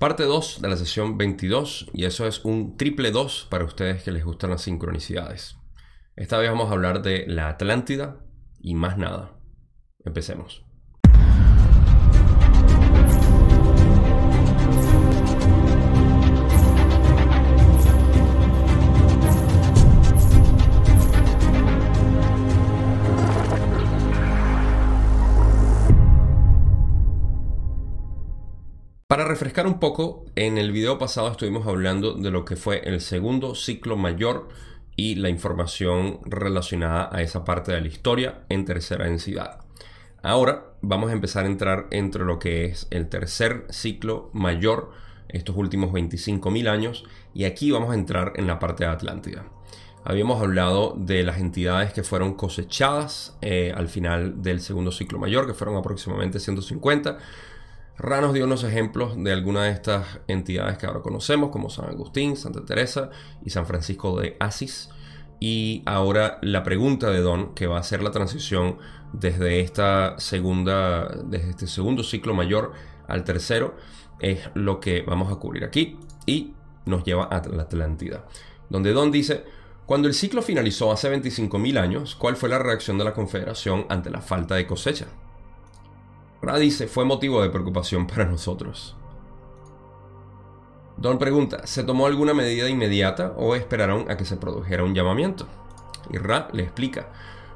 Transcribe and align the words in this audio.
Parte 0.00 0.22
2 0.22 0.62
de 0.62 0.68
la 0.70 0.78
sesión 0.78 1.18
22 1.18 1.90
y 1.92 2.06
eso 2.06 2.26
es 2.26 2.42
un 2.42 2.78
triple 2.78 3.10
2 3.10 3.48
para 3.50 3.66
ustedes 3.66 4.02
que 4.02 4.10
les 4.10 4.24
gustan 4.24 4.48
las 4.48 4.62
sincronicidades. 4.62 5.58
Esta 6.16 6.38
vez 6.38 6.48
vamos 6.48 6.70
a 6.70 6.72
hablar 6.72 7.02
de 7.02 7.26
la 7.26 7.50
Atlántida 7.50 8.16
y 8.62 8.74
más 8.74 8.96
nada. 8.96 9.36
Empecemos. 10.02 10.64
Refrescar 29.30 29.68
un 29.68 29.78
poco, 29.78 30.26
en 30.34 30.58
el 30.58 30.72
video 30.72 30.98
pasado 30.98 31.30
estuvimos 31.30 31.64
hablando 31.64 32.14
de 32.14 32.32
lo 32.32 32.44
que 32.44 32.56
fue 32.56 32.80
el 32.80 33.00
segundo 33.00 33.54
ciclo 33.54 33.96
mayor 33.96 34.48
y 34.96 35.14
la 35.14 35.28
información 35.28 36.18
relacionada 36.24 37.08
a 37.12 37.22
esa 37.22 37.44
parte 37.44 37.70
de 37.70 37.80
la 37.80 37.86
historia 37.86 38.40
en 38.48 38.64
tercera 38.64 39.04
densidad. 39.04 39.60
Ahora 40.20 40.74
vamos 40.82 41.10
a 41.10 41.12
empezar 41.12 41.44
a 41.44 41.48
entrar 41.48 41.86
entre 41.92 42.24
lo 42.24 42.40
que 42.40 42.64
es 42.64 42.88
el 42.90 43.08
tercer 43.08 43.66
ciclo 43.70 44.30
mayor, 44.32 44.90
estos 45.28 45.56
últimos 45.56 45.92
25.000 45.92 46.68
años, 46.68 47.04
y 47.32 47.44
aquí 47.44 47.70
vamos 47.70 47.92
a 47.92 47.94
entrar 47.94 48.32
en 48.34 48.48
la 48.48 48.58
parte 48.58 48.82
de 48.82 48.90
Atlántida. 48.90 49.44
Habíamos 50.02 50.42
hablado 50.42 50.96
de 50.98 51.22
las 51.22 51.38
entidades 51.38 51.92
que 51.92 52.02
fueron 52.02 52.34
cosechadas 52.34 53.38
eh, 53.42 53.72
al 53.76 53.86
final 53.88 54.42
del 54.42 54.60
segundo 54.60 54.90
ciclo 54.90 55.20
mayor, 55.20 55.46
que 55.46 55.54
fueron 55.54 55.76
aproximadamente 55.76 56.40
150 56.40 57.18
Ra 57.98 58.20
nos 58.20 58.32
dio 58.32 58.44
unos 58.44 58.64
ejemplos 58.64 59.22
de 59.22 59.32
algunas 59.32 59.64
de 59.64 59.70
estas 59.70 60.20
entidades 60.26 60.78
que 60.78 60.86
ahora 60.86 61.00
conocemos, 61.00 61.50
como 61.50 61.68
San 61.68 61.86
Agustín, 61.86 62.36
Santa 62.36 62.64
Teresa 62.64 63.10
y 63.44 63.50
San 63.50 63.66
Francisco 63.66 64.18
de 64.20 64.36
Asís. 64.40 64.88
Y 65.38 65.82
ahora 65.86 66.38
la 66.42 66.62
pregunta 66.62 67.10
de 67.10 67.20
Don, 67.20 67.54
que 67.54 67.66
va 67.66 67.78
a 67.78 67.82
ser 67.82 68.02
la 68.02 68.10
transición 68.10 68.78
desde 69.12 69.60
esta 69.60 70.18
segunda, 70.18 71.08
desde 71.24 71.50
este 71.50 71.66
segundo 71.66 72.02
ciclo 72.02 72.34
mayor 72.34 72.72
al 73.08 73.24
tercero, 73.24 73.76
es 74.20 74.50
lo 74.54 74.80
que 74.80 75.02
vamos 75.02 75.32
a 75.32 75.36
cubrir 75.36 75.64
aquí 75.64 75.98
y 76.26 76.54
nos 76.84 77.04
lleva 77.04 77.24
a 77.24 77.42
la 77.48 77.62
Atlántida, 77.62 78.26
donde 78.68 78.92
Don 78.92 79.10
dice, 79.10 79.44
cuando 79.86 80.08
el 80.08 80.14
ciclo 80.14 80.42
finalizó 80.42 80.92
hace 80.92 81.12
25.000 81.12 81.78
años, 81.78 82.14
¿cuál 82.14 82.36
fue 82.36 82.48
la 82.48 82.58
reacción 82.58 82.98
de 82.98 83.04
la 83.04 83.14
Confederación 83.14 83.86
ante 83.88 84.10
la 84.10 84.20
falta 84.20 84.54
de 84.54 84.66
cosecha? 84.66 85.06
Ra 86.42 86.58
dice, 86.58 86.86
fue 86.86 87.04
motivo 87.04 87.42
de 87.42 87.50
preocupación 87.50 88.06
para 88.06 88.24
nosotros. 88.24 88.96
Don 90.96 91.18
pregunta, 91.18 91.66
¿se 91.66 91.82
tomó 91.82 92.06
alguna 92.06 92.34
medida 92.34 92.68
inmediata 92.68 93.34
o 93.36 93.54
esperaron 93.54 94.10
a 94.10 94.16
que 94.16 94.24
se 94.24 94.36
produjera 94.36 94.84
un 94.84 94.94
llamamiento? 94.94 95.46
Y 96.10 96.18
Ra 96.18 96.48
le 96.52 96.62
explica, 96.62 97.08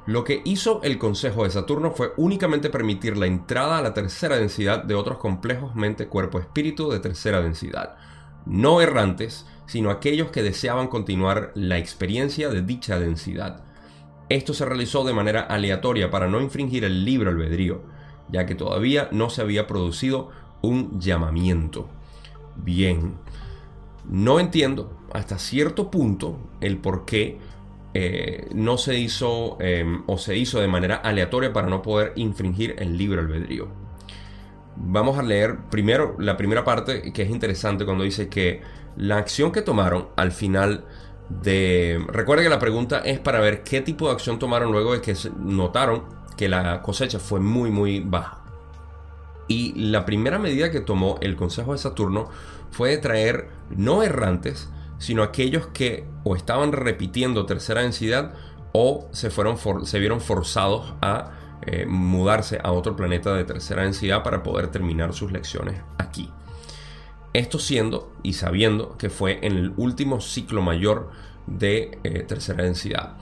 lo 0.06 0.22
que 0.22 0.42
hizo 0.44 0.82
el 0.82 0.98
Consejo 0.98 1.44
de 1.44 1.50
Saturno 1.50 1.90
fue 1.90 2.12
únicamente 2.18 2.68
permitir 2.68 3.16
la 3.16 3.26
entrada 3.26 3.78
a 3.78 3.82
la 3.82 3.94
tercera 3.94 4.36
densidad 4.36 4.84
de 4.84 4.94
otros 4.94 5.16
complejos 5.16 5.74
mente-cuerpo-espíritu 5.74 6.90
de 6.90 7.00
tercera 7.00 7.40
densidad, 7.40 7.96
no 8.44 8.82
errantes, 8.82 9.46
sino 9.66 9.90
aquellos 9.90 10.30
que 10.30 10.42
deseaban 10.42 10.88
continuar 10.88 11.52
la 11.54 11.78
experiencia 11.78 12.50
de 12.50 12.60
dicha 12.60 12.98
densidad. 12.98 13.64
Esto 14.28 14.52
se 14.52 14.66
realizó 14.66 15.04
de 15.04 15.14
manera 15.14 15.40
aleatoria 15.40 16.10
para 16.10 16.28
no 16.28 16.40
infringir 16.40 16.84
el 16.84 17.04
libro 17.04 17.30
albedrío, 17.30 17.82
ya 18.28 18.46
que 18.46 18.54
todavía 18.54 19.08
no 19.12 19.30
se 19.30 19.42
había 19.42 19.66
producido 19.66 20.30
un 20.62 21.00
llamamiento. 21.00 21.88
Bien, 22.56 23.14
no 24.08 24.40
entiendo 24.40 24.96
hasta 25.12 25.38
cierto 25.38 25.90
punto 25.90 26.38
el 26.60 26.78
por 26.78 27.04
qué 27.04 27.38
eh, 27.94 28.48
no 28.52 28.76
se 28.76 28.98
hizo 28.98 29.56
em, 29.60 30.02
o 30.06 30.18
se 30.18 30.36
hizo 30.36 30.60
de 30.60 30.66
manera 30.66 30.96
aleatoria 30.96 31.52
para 31.52 31.68
no 31.68 31.82
poder 31.82 32.12
infringir 32.16 32.74
el 32.78 32.98
libre 32.98 33.20
albedrío. 33.20 33.68
Vamos 34.76 35.18
a 35.18 35.22
leer 35.22 35.58
primero 35.70 36.16
la 36.18 36.36
primera 36.36 36.64
parte 36.64 37.12
que 37.12 37.22
es 37.22 37.30
interesante 37.30 37.84
cuando 37.84 38.02
dice 38.02 38.28
que 38.28 38.62
la 38.96 39.18
acción 39.18 39.52
que 39.52 39.62
tomaron 39.62 40.08
al 40.16 40.32
final 40.32 40.84
de... 41.28 42.04
Recuerda 42.08 42.42
que 42.42 42.48
la 42.48 42.58
pregunta 42.58 42.98
es 42.98 43.20
para 43.20 43.40
ver 43.40 43.62
qué 43.62 43.80
tipo 43.80 44.06
de 44.06 44.12
acción 44.12 44.38
tomaron 44.38 44.72
luego 44.72 44.92
de 44.92 45.00
que 45.00 45.14
notaron 45.38 46.04
que 46.36 46.48
la 46.48 46.82
cosecha 46.82 47.18
fue 47.18 47.40
muy 47.40 47.70
muy 47.70 48.00
baja. 48.00 48.40
Y 49.46 49.72
la 49.74 50.06
primera 50.06 50.38
medida 50.38 50.70
que 50.70 50.80
tomó 50.80 51.18
el 51.20 51.36
Consejo 51.36 51.72
de 51.72 51.78
Saturno 51.78 52.28
fue 52.70 52.90
de 52.90 52.98
traer 52.98 53.48
no 53.70 54.02
errantes, 54.02 54.68
sino 54.98 55.22
aquellos 55.22 55.66
que 55.68 56.06
o 56.24 56.34
estaban 56.34 56.72
repitiendo 56.72 57.46
tercera 57.46 57.82
densidad 57.82 58.32
o 58.72 59.08
se, 59.12 59.30
fueron 59.30 59.58
se 59.86 59.98
vieron 59.98 60.20
forzados 60.20 60.94
a 61.00 61.32
eh, 61.66 61.86
mudarse 61.86 62.58
a 62.62 62.72
otro 62.72 62.96
planeta 62.96 63.34
de 63.34 63.44
tercera 63.44 63.82
densidad 63.82 64.22
para 64.22 64.42
poder 64.42 64.68
terminar 64.68 65.14
sus 65.14 65.30
lecciones 65.30 65.80
aquí. 65.98 66.30
Esto 67.32 67.58
siendo 67.58 68.12
y 68.22 68.34
sabiendo 68.34 68.96
que 68.96 69.10
fue 69.10 69.38
en 69.46 69.56
el 69.56 69.72
último 69.76 70.20
ciclo 70.20 70.62
mayor 70.62 71.10
de 71.46 71.98
eh, 72.04 72.22
tercera 72.22 72.64
densidad. 72.64 73.14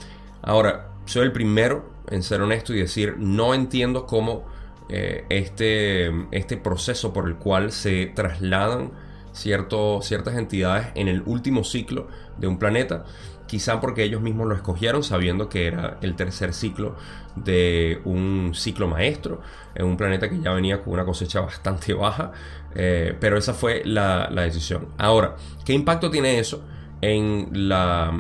Ahora, 0.43 0.91
soy 1.05 1.23
el 1.23 1.33
primero 1.33 1.92
en 2.11 2.23
ser 2.23 2.43
honesto 2.43 2.75
y 2.75 2.79
decir, 2.79 3.17
no 3.19 3.55
entiendo 3.55 4.07
cómo 4.07 4.45
eh, 4.89 5.25
este, 5.29 6.11
este 6.33 6.57
proceso 6.57 7.13
por 7.13 7.29
el 7.29 7.37
cual 7.37 7.73
se 7.73 8.07
trasladan 8.07 8.93
ciertas 9.33 10.37
entidades 10.37 10.89
en 10.95 11.09
el 11.09 11.23
último 11.25 11.65
ciclo 11.65 12.09
de 12.37 12.47
un 12.47 12.59
planeta, 12.59 13.05
quizá 13.47 13.81
porque 13.81 14.03
ellos 14.03 14.21
mismos 14.21 14.47
lo 14.47 14.55
escogieron 14.55 15.03
sabiendo 15.03 15.49
que 15.49 15.67
era 15.67 15.99
el 16.03 16.15
tercer 16.15 16.53
ciclo 16.53 16.97
de 17.37 18.01
un 18.05 18.53
ciclo 18.55 18.89
maestro, 18.89 19.41
en 19.75 19.87
un 19.87 19.97
planeta 19.97 20.29
que 20.29 20.41
ya 20.41 20.53
venía 20.53 20.83
con 20.83 20.93
una 20.93 21.05
cosecha 21.05 21.41
bastante 21.41 21.95
baja, 21.95 22.33
eh, 22.75 23.17
pero 23.19 23.39
esa 23.39 23.55
fue 23.55 23.83
la, 23.85 24.29
la 24.31 24.43
decisión. 24.43 24.89
Ahora, 24.99 25.37
¿qué 25.65 25.73
impacto 25.73 26.11
tiene 26.11 26.39
eso 26.39 26.63
en 27.01 27.49
la, 27.53 28.13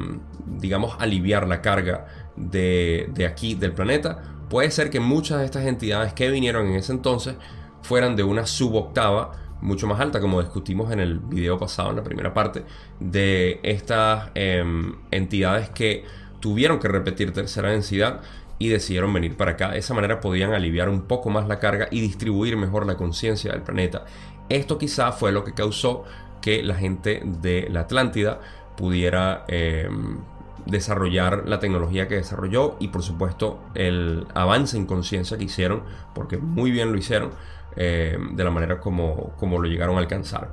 digamos, 0.46 0.96
aliviar 0.98 1.46
la 1.46 1.62
carga 1.62 2.06
de, 2.36 3.12
aquí, 3.28 3.54
del 3.54 3.72
planeta, 3.72 4.22
puede 4.48 4.70
ser 4.70 4.90
que 4.90 5.00
muchas 5.00 5.40
de 5.40 5.44
estas 5.44 5.66
entidades 5.66 6.12
que 6.12 6.30
vinieron 6.30 6.68
en 6.68 6.76
ese 6.76 6.92
entonces 6.92 7.36
fueran 7.82 8.16
de 8.16 8.22
una 8.22 8.46
suboctava 8.46 9.32
mucho 9.60 9.86
más 9.86 10.00
alta, 10.00 10.20
como 10.20 10.40
discutimos 10.40 10.92
en 10.92 11.00
el 11.00 11.18
video 11.20 11.58
pasado, 11.58 11.90
en 11.90 11.96
la 11.96 12.02
primera 12.02 12.34
parte, 12.34 12.64
de 12.98 13.60
estas 13.62 14.30
em, 14.34 14.96
entidades 15.10 15.70
que 15.70 16.04
tuvieron 16.40 16.80
que 16.80 16.88
repetir 16.88 17.32
tercera 17.32 17.70
densidad 17.70 18.20
y 18.58 18.68
decidieron 18.68 19.12
venir 19.12 19.36
para 19.36 19.52
acá. 19.52 19.70
De 19.70 19.78
esa 19.78 19.94
manera 19.94 20.20
podían 20.20 20.52
aliviar 20.52 20.88
un 20.88 21.02
poco 21.02 21.30
más 21.30 21.46
la 21.48 21.58
carga 21.60 21.88
y 21.90 22.00
distribuir 22.00 22.56
mejor 22.56 22.86
la 22.86 22.96
conciencia 22.96 23.52
del 23.52 23.62
planeta. 23.62 24.04
Esto 24.48 24.78
quizá 24.78 25.12
fue 25.12 25.32
lo 25.32 25.44
que 25.44 25.54
causó 25.54 26.04
que 26.40 26.62
la 26.62 26.74
gente 26.74 27.22
de 27.24 27.68
la 27.70 27.80
Atlántida 27.80 28.40
pudiera 28.76 29.44
em, 29.48 30.18
desarrollar 30.66 31.44
la 31.46 31.58
tecnología 31.58 32.08
que 32.08 32.16
desarrolló 32.16 32.76
y 32.78 32.88
por 32.88 33.02
supuesto 33.02 33.60
el 33.74 34.26
avance 34.34 34.76
en 34.76 34.86
conciencia 34.86 35.38
que 35.38 35.44
hicieron, 35.44 35.82
porque 36.14 36.38
muy 36.38 36.70
bien 36.70 36.92
lo 36.92 36.98
hicieron, 36.98 37.30
eh, 37.76 38.18
de 38.32 38.44
la 38.44 38.50
manera 38.50 38.80
como, 38.80 39.34
como 39.38 39.58
lo 39.58 39.68
llegaron 39.68 39.96
a 39.96 40.00
alcanzar. 40.00 40.50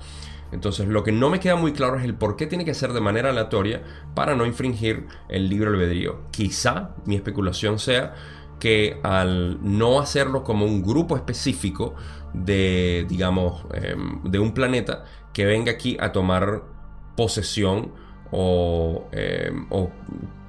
Entonces 0.52 0.88
lo 0.88 1.04
que 1.04 1.12
no 1.12 1.30
me 1.30 1.40
queda 1.40 1.56
muy 1.56 1.74
claro 1.74 1.98
es 1.98 2.04
el 2.04 2.16
por 2.16 2.36
qué 2.36 2.48
tiene 2.48 2.66
que 2.66 2.74
ser 2.74 2.94
de 2.94 3.02
manera 3.02 3.30
aleatoria 3.30 3.84
para 4.16 4.36
no 4.36 4.46
infringir 4.46 5.06
el 5.28 5.50
libre 5.50 5.70
albedrío. 5.70 6.22
Quizá 6.32 6.96
mi 7.06 7.16
especulación 7.16 7.78
sea 7.78 8.16
que 8.60 9.00
al 9.04 9.60
no 9.62 10.00
hacerlo 10.00 10.44
como 10.44 10.66
un 10.66 10.82
grupo 10.82 11.16
específico 11.16 11.96
de, 12.34 13.06
digamos, 13.08 13.66
em, 13.74 14.22
de 14.24 14.40
un 14.40 14.54
planeta 14.54 15.06
que 15.34 15.46
venga 15.46 15.72
aquí 15.72 15.98
a 16.00 16.12
tomar 16.12 16.64
posesión 17.16 17.94
eh, 18.32 19.52
o, 19.70 19.90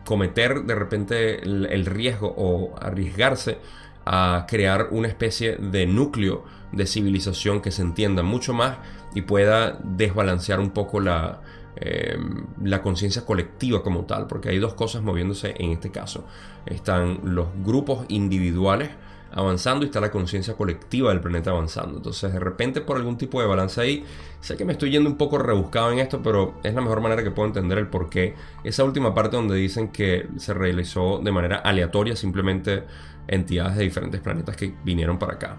cometer 0.05 0.63
de 0.63 0.75
repente 0.75 1.41
el, 1.43 1.87
riesgo 1.87 2.35
o 2.37 2.75
arriesgarse 2.81 3.59
a 4.05 4.47
crear 4.49 4.89
una 4.91 5.07
especie 5.07 5.57
de 5.57 5.87
núcleo 5.87 6.45
de 6.73 6.87
civilización 6.87 7.61
que 7.61 7.71
se 7.71 7.83
entienda 7.83 8.23
mucho 8.23 8.53
más 8.53 8.79
y 9.15 9.23
pueda 9.23 9.79
desbalancear 9.85 10.59
un 10.59 10.71
poco 10.71 10.99
la, 11.01 11.43
eh, 11.77 12.19
la 12.63 12.83
conciencia 12.83 13.25
colectiva 13.25 13.83
como 13.83 14.05
tal, 14.05 14.27
porque 14.27 14.49
hay 14.49 14.59
dos 14.59 14.75
cosas 14.75 15.03
moviéndose 15.03 15.55
en 15.59 15.71
este 15.71 15.91
caso. 15.91 16.27
Están 16.67 17.21
los 17.23 17.49
grupos 17.65 18.05
individuales 18.09 18.91
avanzando 19.33 19.85
y 19.85 19.89
está 19.89 20.01
la 20.01 20.11
conciencia 20.11 20.55
colectiva 20.55 21.11
del 21.11 21.21
planeta 21.21 21.51
avanzando. 21.51 21.99
Entonces, 21.99 22.33
de 22.33 22.39
repente, 22.39 22.81
por 22.81 22.97
algún 22.97 23.17
tipo 23.17 23.41
de 23.41 23.47
balance 23.47 23.81
ahí, 23.81 24.05
sé 24.41 24.57
que 24.57 24.65
me 24.65 24.73
estoy 24.73 24.91
yendo 24.91 25.09
un 25.09 25.17
poco 25.17 25.39
rebuscado 25.39 25.93
en 25.93 25.99
esto, 26.01 26.23
pero 26.23 26.55
es 26.63 26.75
la 26.75 26.81
mejor 26.81 27.01
manera 27.01 27.23
que 27.23 27.31
puedo 27.31 27.49
entender 27.49 27.79
el 27.79 27.89
por 27.89 28.11
qué. 28.11 28.35
Esa 28.65 28.85
última 28.85 29.15
parte 29.15 29.37
donde 29.37 29.57
dicen 29.57 29.89
que 29.89 30.29
se 30.37 30.55
realizó 30.55 31.21
de 31.23 31.33
manera 31.33 31.57
aleatoria, 31.57 32.17
simplemente 32.17 32.85
entidades 33.29 33.77
de 33.77 33.85
diferentes 33.85 34.21
planetas 34.21 34.57
que 34.57 34.75
vinieron 34.85 35.19
para 35.19 35.35
acá, 35.35 35.57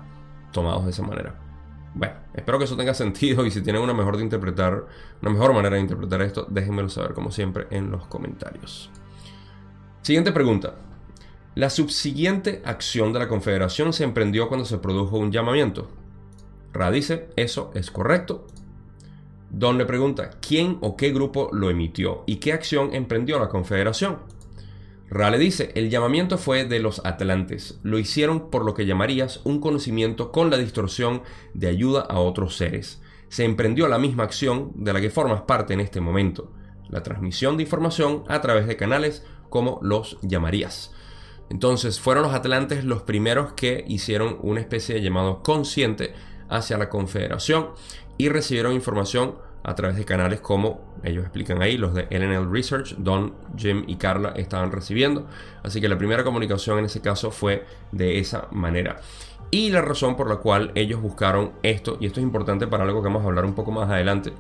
tomados 0.51 0.85
de 0.85 0.91
esa 0.91 1.03
manera. 1.03 1.35
Bueno, 1.93 2.15
espero 2.33 2.57
que 2.57 2.65
eso 2.65 2.77
tenga 2.77 2.93
sentido 2.95 3.45
y 3.45 3.51
si 3.51 3.61
tienen 3.61 3.81
una 3.81 3.93
mejor 3.93 4.17
de 4.17 4.23
interpretar, 4.23 4.85
una 5.21 5.31
mejor 5.31 5.53
manera 5.53 5.75
de 5.75 5.81
interpretar 5.81 6.21
esto, 6.21 6.45
déjenmelo 6.49 6.89
saber 6.89 7.13
como 7.13 7.31
siempre 7.31 7.67
en 7.71 7.91
los 7.91 8.07
comentarios. 8.07 8.89
Siguiente 10.01 10.31
pregunta. 10.31 10.73
La 11.53 11.69
subsiguiente 11.69 12.61
acción 12.63 13.11
de 13.11 13.19
la 13.19 13.27
Confederación 13.27 13.91
se 13.91 14.05
emprendió 14.05 14.47
cuando 14.47 14.65
se 14.65 14.77
produjo 14.77 15.17
un 15.17 15.33
llamamiento. 15.33 15.89
Ra 16.71 16.89
dice, 16.91 17.27
eso 17.35 17.71
es 17.75 17.91
correcto. 17.91 18.47
Don 19.49 19.77
le 19.77 19.85
pregunta, 19.85 20.29
¿quién 20.39 20.77
o 20.79 20.95
qué 20.95 21.11
grupo 21.11 21.49
lo 21.51 21.69
emitió 21.69 22.23
y 22.25 22.37
qué 22.37 22.53
acción 22.53 22.95
emprendió 22.95 23.37
la 23.37 23.49
Confederación? 23.49 24.19
Ra 25.09 25.29
le 25.29 25.37
dice, 25.37 25.73
el 25.75 25.89
llamamiento 25.89 26.37
fue 26.37 26.63
de 26.63 26.79
los 26.79 27.05
Atlantes. 27.05 27.81
Lo 27.83 27.99
hicieron 27.99 28.49
por 28.49 28.63
lo 28.63 28.73
que 28.73 28.85
llamarías 28.85 29.41
un 29.43 29.59
conocimiento 29.59 30.31
con 30.31 30.51
la 30.51 30.57
distorsión 30.57 31.21
de 31.53 31.67
ayuda 31.67 31.99
a 31.99 32.19
otros 32.19 32.55
seres. 32.55 33.01
Se 33.27 33.43
emprendió 33.43 33.89
la 33.89 33.99
misma 33.99 34.23
acción 34.23 34.71
de 34.75 34.93
la 34.93 35.01
que 35.01 35.09
formas 35.09 35.41
parte 35.41 35.73
en 35.73 35.81
este 35.81 35.99
momento, 35.99 36.53
la 36.87 37.03
transmisión 37.03 37.57
de 37.57 37.63
información 37.63 38.23
a 38.29 38.39
través 38.39 38.67
de 38.67 38.77
canales 38.77 39.25
como 39.49 39.79
los 39.81 40.17
llamarías. 40.21 40.93
Entonces 41.51 41.99
fueron 41.99 42.23
los 42.23 42.33
Atlantes 42.33 42.85
los 42.85 43.01
primeros 43.01 43.51
que 43.51 43.83
hicieron 43.85 44.37
una 44.41 44.61
especie 44.61 44.95
de 44.95 45.01
llamado 45.01 45.43
consciente 45.43 46.13
hacia 46.47 46.77
la 46.77 46.87
Confederación 46.87 47.71
y 48.17 48.29
recibieron 48.29 48.71
información 48.71 49.35
a 49.61 49.75
través 49.75 49.97
de 49.97 50.05
canales 50.05 50.39
como 50.39 50.79
ellos 51.03 51.23
explican 51.25 51.61
ahí, 51.61 51.77
los 51.77 51.93
de 51.93 52.07
LNL 52.09 52.49
Research, 52.49 52.95
Don, 52.97 53.33
Jim 53.57 53.83
y 53.85 53.97
Carla 53.97 54.31
estaban 54.37 54.71
recibiendo. 54.71 55.27
Así 55.61 55.81
que 55.81 55.89
la 55.89 55.97
primera 55.97 56.23
comunicación 56.23 56.79
en 56.79 56.85
ese 56.85 57.01
caso 57.01 57.31
fue 57.31 57.65
de 57.91 58.19
esa 58.19 58.47
manera. 58.51 59.01
Y 59.51 59.71
la 59.71 59.81
razón 59.81 60.15
por 60.15 60.29
la 60.29 60.37
cual 60.37 60.71
ellos 60.75 61.01
buscaron 61.01 61.51
esto, 61.63 61.97
y 61.99 62.05
esto 62.05 62.21
es 62.21 62.23
importante 62.23 62.65
para 62.65 62.85
algo 62.85 63.01
que 63.01 63.09
vamos 63.09 63.23
a 63.23 63.27
hablar 63.27 63.43
un 63.43 63.55
poco 63.55 63.71
más 63.71 63.89
adelante, 63.89 64.31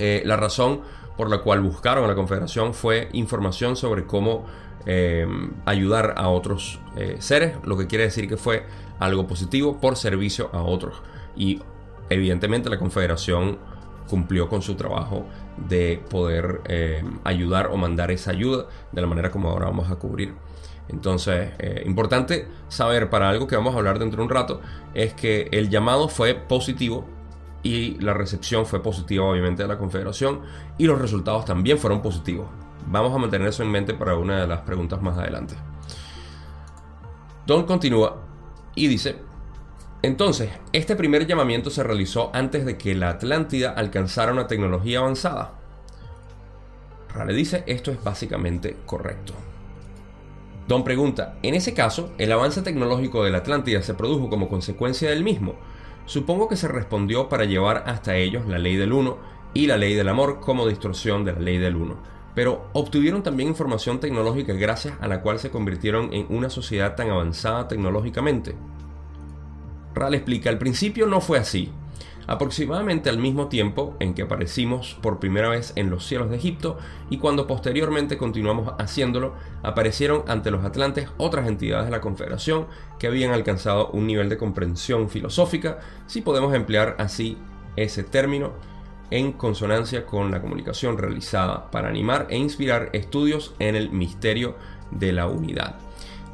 eh, 0.00 0.22
la 0.26 0.36
razón 0.36 0.80
por 1.16 1.30
la 1.30 1.38
cual 1.38 1.60
buscaron 1.60 2.04
a 2.04 2.08
la 2.08 2.16
Confederación 2.16 2.74
fue 2.74 3.10
información 3.12 3.76
sobre 3.76 4.06
cómo 4.06 4.46
eh, 4.86 5.26
ayudar 5.64 6.14
a 6.16 6.28
otros 6.28 6.80
eh, 6.96 7.16
seres, 7.18 7.56
lo 7.64 7.76
que 7.76 7.86
quiere 7.86 8.04
decir 8.04 8.28
que 8.28 8.36
fue 8.36 8.64
algo 8.98 9.26
positivo 9.26 9.80
por 9.80 9.96
servicio 9.96 10.50
a 10.52 10.62
otros. 10.62 11.02
Y 11.36 11.60
evidentemente 12.08 12.68
la 12.70 12.78
Confederación 12.78 13.58
cumplió 14.08 14.48
con 14.48 14.60
su 14.60 14.74
trabajo 14.74 15.24
de 15.68 16.02
poder 16.10 16.62
eh, 16.66 17.02
ayudar 17.24 17.68
o 17.68 17.76
mandar 17.76 18.10
esa 18.10 18.32
ayuda 18.32 18.66
de 18.90 19.00
la 19.00 19.06
manera 19.06 19.30
como 19.30 19.48
ahora 19.48 19.66
vamos 19.66 19.90
a 19.90 19.96
cubrir. 19.96 20.34
Entonces, 20.88 21.52
eh, 21.60 21.84
importante 21.86 22.48
saber 22.68 23.08
para 23.10 23.30
algo 23.30 23.46
que 23.46 23.54
vamos 23.54 23.74
a 23.74 23.78
hablar 23.78 24.00
dentro 24.00 24.18
de 24.18 24.24
un 24.24 24.30
rato, 24.30 24.60
es 24.92 25.14
que 25.14 25.48
el 25.52 25.70
llamado 25.70 26.08
fue 26.08 26.34
positivo 26.34 27.06
y 27.62 28.00
la 28.00 28.12
recepción 28.12 28.66
fue 28.66 28.82
positiva 28.82 29.24
obviamente 29.24 29.62
de 29.62 29.68
la 29.68 29.78
Confederación 29.78 30.40
y 30.76 30.86
los 30.86 31.00
resultados 31.00 31.44
también 31.44 31.78
fueron 31.78 32.02
positivos. 32.02 32.48
Vamos 32.90 33.14
a 33.14 33.18
mantener 33.18 33.48
eso 33.48 33.62
en 33.62 33.70
mente 33.70 33.94
para 33.94 34.16
una 34.16 34.40
de 34.40 34.46
las 34.48 34.60
preguntas 34.60 35.00
más 35.00 35.16
adelante. 35.16 35.54
Don 37.46 37.64
continúa 37.64 38.20
y 38.74 38.88
dice, 38.88 39.16
entonces, 40.02 40.50
este 40.72 40.96
primer 40.96 41.26
llamamiento 41.26 41.70
se 41.70 41.82
realizó 41.82 42.30
antes 42.34 42.64
de 42.64 42.76
que 42.76 42.94
la 42.94 43.10
Atlántida 43.10 43.70
alcanzara 43.70 44.32
una 44.32 44.46
tecnología 44.46 44.98
avanzada. 44.98 45.52
Rale 47.14 47.34
dice, 47.34 47.64
esto 47.66 47.90
es 47.90 48.02
básicamente 48.02 48.76
correcto. 48.86 49.34
Don 50.66 50.84
pregunta, 50.84 51.36
en 51.42 51.54
ese 51.54 51.74
caso, 51.74 52.12
¿el 52.18 52.32
avance 52.32 52.62
tecnológico 52.62 53.24
de 53.24 53.30
la 53.30 53.38
Atlántida 53.38 53.82
se 53.82 53.94
produjo 53.94 54.30
como 54.30 54.48
consecuencia 54.48 55.10
del 55.10 55.22
mismo? 55.22 55.54
Supongo 56.06 56.48
que 56.48 56.56
se 56.56 56.68
respondió 56.68 57.28
para 57.28 57.44
llevar 57.44 57.84
hasta 57.86 58.16
ellos 58.16 58.46
la 58.46 58.58
ley 58.58 58.76
del 58.76 58.92
uno 58.92 59.18
y 59.54 59.66
la 59.66 59.76
ley 59.76 59.94
del 59.94 60.08
amor 60.08 60.40
como 60.40 60.66
distorsión 60.66 61.24
de 61.24 61.32
la 61.32 61.40
ley 61.40 61.58
del 61.58 61.76
uno. 61.76 61.98
Pero 62.34 62.68
obtuvieron 62.72 63.22
también 63.22 63.48
información 63.48 64.00
tecnológica 64.00 64.52
gracias 64.52 64.94
a 65.00 65.08
la 65.08 65.20
cual 65.20 65.38
se 65.38 65.50
convirtieron 65.50 66.12
en 66.12 66.26
una 66.28 66.50
sociedad 66.50 66.94
tan 66.94 67.10
avanzada 67.10 67.68
tecnológicamente. 67.68 68.54
Ral 69.94 70.14
explica, 70.14 70.50
al 70.50 70.58
principio 70.58 71.06
no 71.06 71.20
fue 71.20 71.38
así. 71.38 71.72
Aproximadamente 72.26 73.10
al 73.10 73.18
mismo 73.18 73.48
tiempo 73.48 73.96
en 73.98 74.14
que 74.14 74.22
aparecimos 74.22 74.96
por 75.02 75.18
primera 75.18 75.48
vez 75.48 75.72
en 75.74 75.90
los 75.90 76.06
cielos 76.06 76.30
de 76.30 76.36
Egipto 76.36 76.78
y 77.08 77.18
cuando 77.18 77.48
posteriormente 77.48 78.18
continuamos 78.18 78.72
haciéndolo, 78.78 79.34
aparecieron 79.64 80.22
ante 80.28 80.52
los 80.52 80.64
atlantes 80.64 81.08
otras 81.16 81.48
entidades 81.48 81.86
de 81.86 81.90
la 81.90 82.00
Confederación 82.00 82.68
que 83.00 83.08
habían 83.08 83.32
alcanzado 83.32 83.88
un 83.88 84.06
nivel 84.06 84.28
de 84.28 84.38
comprensión 84.38 85.08
filosófica, 85.10 85.80
si 86.06 86.20
podemos 86.20 86.54
emplear 86.54 86.94
así 87.00 87.36
ese 87.74 88.04
término, 88.04 88.52
en 89.10 89.32
consonancia 89.32 90.06
con 90.06 90.30
la 90.30 90.40
comunicación 90.40 90.98
realizada 90.98 91.70
para 91.70 91.88
animar 91.88 92.26
e 92.30 92.36
inspirar 92.36 92.90
estudios 92.92 93.54
en 93.58 93.76
el 93.76 93.90
misterio 93.90 94.56
de 94.90 95.12
la 95.12 95.26
unidad. 95.26 95.76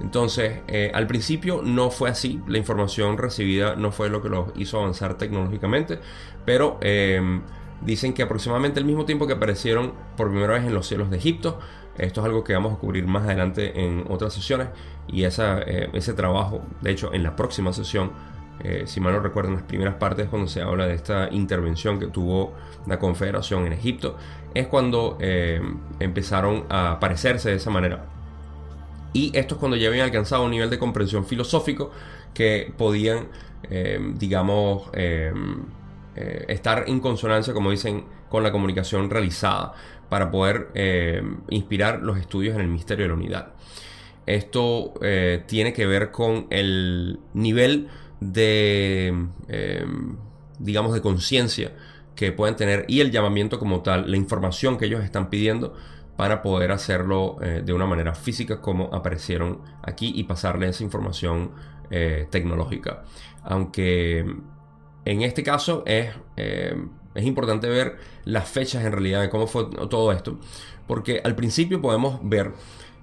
Entonces, 0.01 0.61
eh, 0.69 0.91
al 0.95 1.07
principio 1.07 1.63
no 1.63 1.91
fue 1.91 2.11
así, 2.11 2.41
la 2.47 2.59
información 2.59 3.17
recibida 3.17 3.77
no 3.77 3.93
fue 3.93 4.11
lo 4.11 4.23
que 4.23 4.29
los 4.29 4.51
hizo 4.57 4.79
avanzar 4.79 5.17
tecnológicamente, 5.17 6.01
pero 6.45 6.79
em, 6.83 7.43
dicen 7.81 8.13
que 8.13 8.23
aproximadamente 8.23 8.79
el 8.79 8.85
mismo 8.85 9.07
tiempo 9.07 9.27
que 9.27 9.35
aparecieron 9.35 9.95
por 10.17 10.29
primera 10.29 10.55
vez 10.55 10.65
en 10.65 10.75
los 10.75 10.87
cielos 10.87 11.11
de 11.11 11.17
Egipto, 11.17 11.59
esto 11.97 12.21
es 12.21 12.27
algo 12.27 12.45
que 12.45 12.53
vamos 12.53 12.75
a 12.75 12.77
cubrir 12.77 13.07
más 13.07 13.25
adelante 13.25 13.85
en 13.85 14.05
otras 14.11 14.35
sesiones, 14.35 14.69
y 15.09 15.25
eh, 15.25 15.91
ese 15.95 16.13
trabajo, 16.13 16.63
de 16.83 16.91
hecho, 16.91 17.15
en 17.15 17.23
la 17.23 17.35
próxima 17.35 17.73
sesión, 17.73 18.13
eh, 18.63 18.85
si 18.87 19.01
mal 19.01 19.13
no 19.13 19.21
recuerdo, 19.21 19.51
en 19.51 19.57
las 19.57 19.65
primeras 19.65 19.95
partes 19.95 20.29
cuando 20.29 20.49
se 20.49 20.63
habla 20.63 20.87
de 20.87 20.95
esta 20.95 21.29
intervención 21.31 21.99
que 21.99 22.07
tuvo 22.07 22.55
la 22.87 22.99
Confederación 22.99 23.67
en 23.67 23.73
Egipto, 23.73 24.17
es 24.55 24.67
cuando 24.67 25.19
em, 25.21 25.79
empezaron 26.01 26.65
a 26.69 26.93
aparecerse 26.93 27.51
de 27.51 27.57
esa 27.57 27.71
manera 27.71 28.17
y 29.17 29.33
esto 29.35 29.55
es 29.55 29.61
cuando 29.61 29.79
ya 29.79 29.89
habían 29.89 30.05
alcanzado 30.05 30.45
un 30.45 30.51
nivel 30.51 30.69
de 30.69 30.79
comprensión 30.79 31.25
filosófico 31.25 31.91
que 32.35 32.71
podían, 32.77 33.29
eh, 33.71 33.99
digamos, 34.15 34.91
eh, 34.93 35.33
eh, 36.15 36.45
estar 36.49 36.85
en 36.87 37.01
consonancia, 37.01 37.55
como 37.55 37.71
dicen, 37.71 38.05
con 38.29 38.43
la 38.43 38.53
comunicación 38.53 39.09
realizada 39.09 39.73
para 40.11 40.31
poder 40.31 40.69
inspirar 41.49 42.03
los 42.03 42.19
estudios 42.19 42.57
en 42.57 42.61
el 42.61 42.69
misterio 42.69 43.05
de 43.05 43.09
la 43.09 43.15
unidad. 43.15 43.49
Esto 44.27 44.93
tiene 45.47 45.73
que 45.73 45.87
ver 45.87 46.11
con 46.11 46.47
el 46.51 47.19
nivel 47.33 47.89
de, 48.21 49.15
digamos, 50.59 50.95
de 50.95 51.01
conciencia 51.01 51.73
que 52.17 52.33
pueden 52.33 52.57
tener 52.57 52.85
y 52.89 53.01
el 53.01 53.13
llamamiento 53.13 53.59
como 53.59 53.83
tal, 53.83 54.11
la 54.11 54.17
información 54.17 54.79
que 54.79 54.87
ellos 54.87 55.05
están 55.05 55.31
pidiendo 55.31 55.75
para 56.17 56.43
poder 56.43 56.73
hacerlo 56.73 57.37
eh, 57.43 57.63
de 57.65 57.73
una 57.73 57.87
manera 57.87 58.15
física 58.15 58.61
como 58.61 58.93
aparecieron 58.95 59.61
aquí 59.83 60.13
y 60.17 60.25
pasarle 60.25 60.69
esa 60.69 60.83
información 60.83 61.53
eh, 61.91 62.27
tecnológica. 62.31 63.05
Aunque 63.43 64.25
en 65.05 65.23
este 65.23 65.43
caso 65.43 65.85
es, 65.87 66.09
eh, 66.37 66.75
es 67.15 67.25
importante 67.25 67.69
ver 67.69 67.99
las 68.25 68.49
fechas 68.49 68.85
en 68.85 68.93
realidad 68.93 69.21
de 69.21 69.29
cómo 69.29 69.47
fue 69.47 69.67
todo 69.89 70.11
esto. 70.11 70.39
Porque 70.87 71.21
al 71.23 71.35
principio 71.35 71.83
podemos 71.83 72.21
ver 72.23 72.53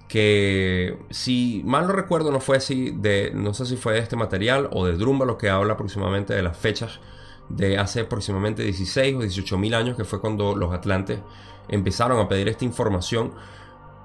que 0.08 0.98
si 1.10 1.62
mal 1.64 1.86
no 1.86 1.92
recuerdo 1.92 2.30
no 2.30 2.40
fue 2.40 2.56
así 2.58 2.90
de 2.90 3.32
no 3.34 3.54
sé 3.54 3.66
si 3.66 3.76
fue 3.76 3.94
de 3.94 4.00
este 4.00 4.16
material 4.16 4.68
o 4.72 4.86
de 4.86 4.96
Drumba 4.96 5.24
lo 5.24 5.38
que 5.38 5.48
habla 5.48 5.74
aproximadamente 5.74 6.34
de 6.34 6.42
las 6.42 6.56
fechas 6.56 7.00
de 7.48 7.78
hace 7.78 8.00
aproximadamente 8.00 8.62
16 8.62 9.16
o 9.16 9.20
18 9.20 9.58
mil 9.58 9.74
años 9.74 9.96
que 9.96 10.04
fue 10.04 10.20
cuando 10.20 10.54
los 10.54 10.72
atlantes 10.72 11.20
empezaron 11.68 12.20
a 12.20 12.28
pedir 12.28 12.48
esta 12.48 12.64
información 12.64 13.32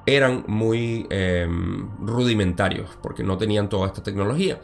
eran 0.06 0.44
muy 0.48 1.06
em, 1.10 1.90
rudimentarios 2.00 2.90
porque 3.02 3.24
no 3.24 3.38
tenían 3.38 3.70
toda 3.70 3.88
esta 3.88 4.02
tecnología. 4.02 4.60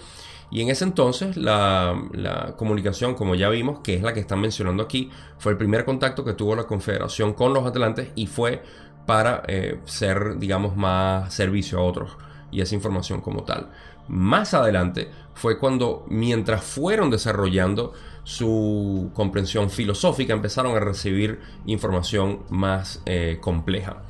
Y 0.51 0.61
en 0.61 0.69
ese 0.69 0.85
entonces 0.85 1.37
la, 1.37 2.53
comunicación, 2.57 3.15
como 3.15 3.35
ya 3.35 3.49
vimos, 3.49 3.79
que 3.79 3.95
es 3.95 4.01
la 4.01 4.13
que 4.13 4.19
están 4.19 4.39
mencionando 4.39 4.83
aquí, 4.83 5.11
fue 5.37 5.51
el 5.51 5.57
primer 5.57 5.85
contacto 5.85 6.23
que 6.23 6.33
tuvo 6.33 6.55
la 6.55 6.65
Confederación 6.65 7.33
con 7.33 7.53
los 7.53 7.65
Atlantes 7.65 8.09
y 8.15 8.27
fue 8.27 8.63
para 9.05 9.43
eh, 9.47 9.79
ser, 9.85 10.37
digamos, 10.37 10.75
más 10.75 11.33
servicio 11.33 11.79
a 11.79 11.83
otros 11.83 12.17
y 12.51 12.61
esa 12.61 12.75
información 12.75 13.21
como 13.21 13.43
tal. 13.43 13.69
Más 14.07 14.53
adelante 14.53 15.09
fue 15.33 15.59
cuando, 15.59 16.05
mientras 16.09 16.63
fueron 16.63 17.09
desarrollando 17.09 17.93
su 18.23 19.11
comprensión 19.13 19.69
filosófica, 19.69 20.33
empezaron 20.33 20.75
a 20.75 20.79
recibir 20.79 21.39
información 21.65 22.39
más 22.49 23.01
eh, 23.05 23.37
compleja. 23.41 24.03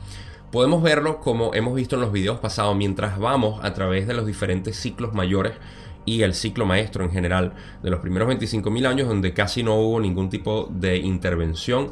Podemos 0.51 0.81
verlo 0.83 1.19
como 1.19 1.53
hemos 1.53 1.75
visto 1.75 1.95
en 1.95 2.01
los 2.01 2.11
videos 2.11 2.39
pasados, 2.39 2.75
mientras 2.75 3.19
vamos 3.19 3.59
a 3.63 3.73
través 3.73 4.07
de 4.07 4.13
los 4.13 4.25
diferentes 4.25 4.77
ciclos 4.77 5.13
mayores 5.13 5.53
y 6.05 6.21
el 6.21 6.33
ciclo 6.33 6.65
maestro 6.65 7.03
en 7.03 7.11
general 7.11 7.53
de 7.81 7.89
los 7.89 7.99
primeros 7.99 8.29
25.000 8.29 8.87
años, 8.87 9.07
donde 9.07 9.33
casi 9.33 9.63
no 9.63 9.75
hubo 9.75 9.99
ningún 9.99 10.29
tipo 10.29 10.69
de 10.71 10.97
intervención 10.97 11.91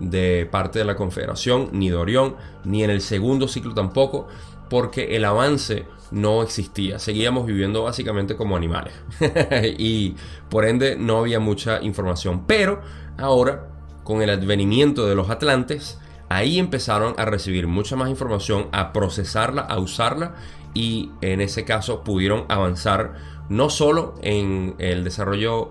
de 0.00 0.48
parte 0.50 0.78
de 0.78 0.84
la 0.84 0.96
Confederación, 0.96 1.70
ni 1.72 1.90
de 1.90 1.96
Orión, 1.96 2.36
ni 2.64 2.84
en 2.84 2.90
el 2.90 3.00
segundo 3.00 3.48
ciclo 3.48 3.74
tampoco. 3.74 4.28
porque 4.68 5.16
el 5.16 5.24
avance 5.24 5.86
no 6.10 6.42
existía. 6.42 6.98
Seguíamos 6.98 7.46
viviendo 7.46 7.84
básicamente 7.84 8.36
como 8.36 8.54
animales. 8.54 8.92
y 9.78 10.14
por 10.50 10.66
ende 10.66 10.94
no 10.96 11.18
había 11.18 11.40
mucha 11.40 11.82
información. 11.82 12.44
Pero 12.46 12.82
ahora, 13.16 13.68
con 14.04 14.20
el 14.20 14.28
advenimiento 14.28 15.06
de 15.06 15.14
los 15.14 15.30
atlantes, 15.30 15.98
ahí 16.28 16.58
empezaron 16.58 17.14
a 17.16 17.24
recibir 17.24 17.66
mucha 17.66 17.96
más 17.96 18.10
información, 18.10 18.68
a 18.72 18.92
procesarla, 18.92 19.62
a 19.62 19.78
usarla 19.78 20.34
y 20.74 21.10
en 21.20 21.40
ese 21.40 21.64
caso 21.64 22.04
pudieron 22.04 22.44
avanzar 22.48 23.14
no 23.48 23.70
solo 23.70 24.14
en 24.22 24.74
el 24.78 25.04
desarrollo 25.04 25.70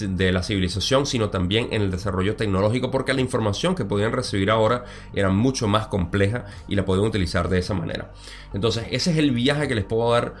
de 0.00 0.32
la 0.32 0.42
civilización, 0.42 1.06
sino 1.06 1.30
también 1.30 1.68
en 1.70 1.82
el 1.82 1.90
desarrollo 1.90 2.36
tecnológico, 2.36 2.90
porque 2.90 3.12
la 3.12 3.20
información 3.20 3.74
que 3.74 3.84
podían 3.84 4.12
recibir 4.12 4.50
ahora 4.50 4.84
era 5.14 5.30
mucho 5.30 5.68
más 5.68 5.88
compleja 5.88 6.46
y 6.68 6.74
la 6.74 6.84
podían 6.84 7.06
utilizar 7.06 7.48
de 7.48 7.58
esa 7.58 7.74
manera. 7.74 8.12
Entonces, 8.52 8.86
ese 8.90 9.10
es 9.10 9.18
el 9.18 9.30
viaje 9.30 9.68
que 9.68 9.74
les 9.74 9.84
puedo 9.84 10.12
dar 10.12 10.34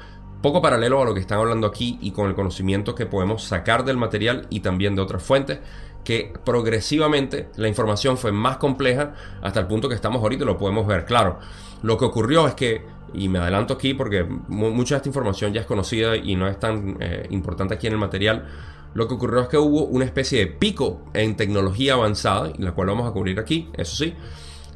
poco 0.44 0.60
paralelo 0.60 1.00
a 1.00 1.06
lo 1.06 1.14
que 1.14 1.20
están 1.20 1.38
hablando 1.38 1.66
aquí 1.66 1.98
y 2.02 2.10
con 2.10 2.28
el 2.28 2.34
conocimiento 2.34 2.94
que 2.94 3.06
podemos 3.06 3.44
sacar 3.44 3.84
del 3.84 3.96
material 3.96 4.46
y 4.50 4.60
también 4.60 4.94
de 4.94 5.00
otras 5.00 5.22
fuentes, 5.22 5.60
que 6.04 6.34
progresivamente 6.44 7.48
la 7.56 7.66
información 7.66 8.18
fue 8.18 8.30
más 8.30 8.58
compleja 8.58 9.14
hasta 9.40 9.60
el 9.60 9.66
punto 9.66 9.88
que 9.88 9.94
estamos 9.94 10.22
ahorita 10.22 10.44
y 10.44 10.46
lo 10.46 10.58
podemos 10.58 10.86
ver. 10.86 11.06
Claro, 11.06 11.38
lo 11.82 11.96
que 11.96 12.04
ocurrió 12.04 12.46
es 12.46 12.54
que, 12.54 12.84
y 13.14 13.28
me 13.28 13.38
adelanto 13.38 13.74
aquí 13.74 13.94
porque 13.94 14.24
mucha 14.24 14.96
de 14.96 14.98
esta 14.98 15.08
información 15.08 15.52
ya 15.52 15.62
es 15.62 15.66
conocida 15.66 16.14
y 16.14 16.36
no 16.36 16.46
es 16.46 16.58
tan 16.58 16.98
eh, 17.00 17.26
importante 17.30 17.74
aquí 17.74 17.86
en 17.86 17.94
el 17.94 17.98
material, 17.98 18.46
lo 18.94 19.08
que 19.08 19.14
ocurrió 19.14 19.42
es 19.42 19.48
que 19.48 19.58
hubo 19.58 19.84
una 19.84 20.04
especie 20.04 20.38
de 20.38 20.46
pico 20.46 21.02
en 21.12 21.36
tecnología 21.36 21.94
avanzada, 21.94 22.52
la 22.58 22.72
cual 22.72 22.88
vamos 22.88 23.08
a 23.08 23.12
cubrir 23.12 23.38
aquí, 23.40 23.68
eso 23.74 23.96
sí. 23.96 24.14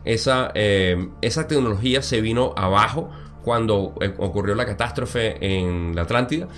Esa, 0.05 0.51
eh, 0.55 1.09
tecnología 1.21 2.03
se 2.03 2.21
vino 2.21 2.53
abajo 2.57 3.11
cuando 3.43 3.95
eh, 4.01 4.13
ocurrió 4.19 4.55
la 4.55 4.67
catástrofe 4.67 5.37
en 5.41 5.95
la 5.95 6.03
Atlántida 6.03 6.49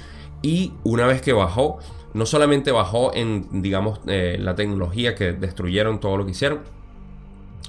y 0.42 0.72
una 0.84 1.06
vez 1.06 1.20
que 1.20 1.32
bajó, 1.32 1.78
no 2.14 2.26
solamente 2.26 2.72
bajó 2.72 3.14
en, 3.14 3.62
digamos, 3.62 4.00
eh, 4.06 4.36
la 4.40 4.54
tecnología 4.54 5.14
que 5.14 5.32
destruyeron 5.32 6.00
todo 6.00 6.16
lo 6.16 6.24
que 6.24 6.30
hicieron, 6.30 6.60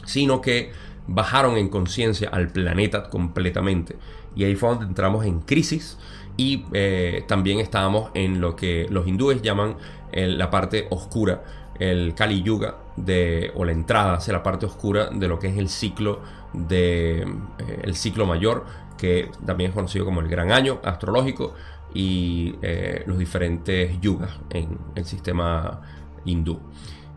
sino 0.05 0.39
que 0.39 0.71
bajaron 1.07 1.57
en 1.57 1.67
conciencia 1.67 2.29
al 2.29 2.49
planeta 2.49 3.09
completamente. 3.09 3.97
Y 4.35 4.45
ahí 4.45 4.55
fue 4.55 4.69
donde 4.69 4.85
entramos 4.85 5.25
en 5.25 5.41
crisis 5.41 5.97
y 6.37 6.65
eh, 6.73 7.23
también 7.27 7.59
estábamos 7.59 8.11
en 8.13 8.41
lo 8.41 8.55
que 8.55 8.87
los 8.89 9.07
hindúes 9.07 9.41
llaman 9.41 9.75
la 10.13 10.49
parte 10.49 10.87
oscura, 10.89 11.43
el 11.79 12.13
Kali 12.13 12.43
Yuga, 12.43 12.77
de, 12.95 13.51
o 13.55 13.65
la 13.65 13.71
entrada 13.71 14.13
hacia 14.13 14.33
la 14.33 14.43
parte 14.43 14.65
oscura 14.65 15.09
de 15.09 15.27
lo 15.27 15.39
que 15.39 15.47
es 15.47 15.57
el 15.57 15.69
ciclo, 15.69 16.21
de, 16.53 17.21
eh, 17.21 17.81
el 17.83 17.95
ciclo 17.95 18.25
mayor, 18.25 18.65
que 18.97 19.31
también 19.45 19.69
es 19.69 19.75
conocido 19.75 20.05
como 20.05 20.21
el 20.21 20.27
gran 20.27 20.51
año 20.51 20.79
astrológico, 20.83 21.53
y 21.93 22.55
eh, 22.61 23.03
los 23.05 23.17
diferentes 23.17 23.99
yugas 23.99 24.31
en 24.49 24.77
el 24.95 25.05
sistema 25.05 25.81
hindú. 26.23 26.59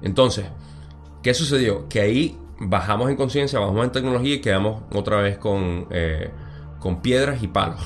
Entonces, 0.03 0.47
¿qué 1.23 1.35
sucedió? 1.35 1.89
Que 1.89 2.01
ahí 2.01 2.39
bajamos 2.59 3.11
en 3.11 3.17
conciencia, 3.17 3.59
bajamos 3.59 3.85
en 3.85 3.93
tecnología 3.93 4.35
y 4.35 4.41
quedamos 4.41 4.83
otra 4.93 5.19
vez 5.19 5.39
con 5.39 5.89
con 6.85 7.01
piedras 7.01 7.43
y 7.43 7.49
palos. 7.49 7.81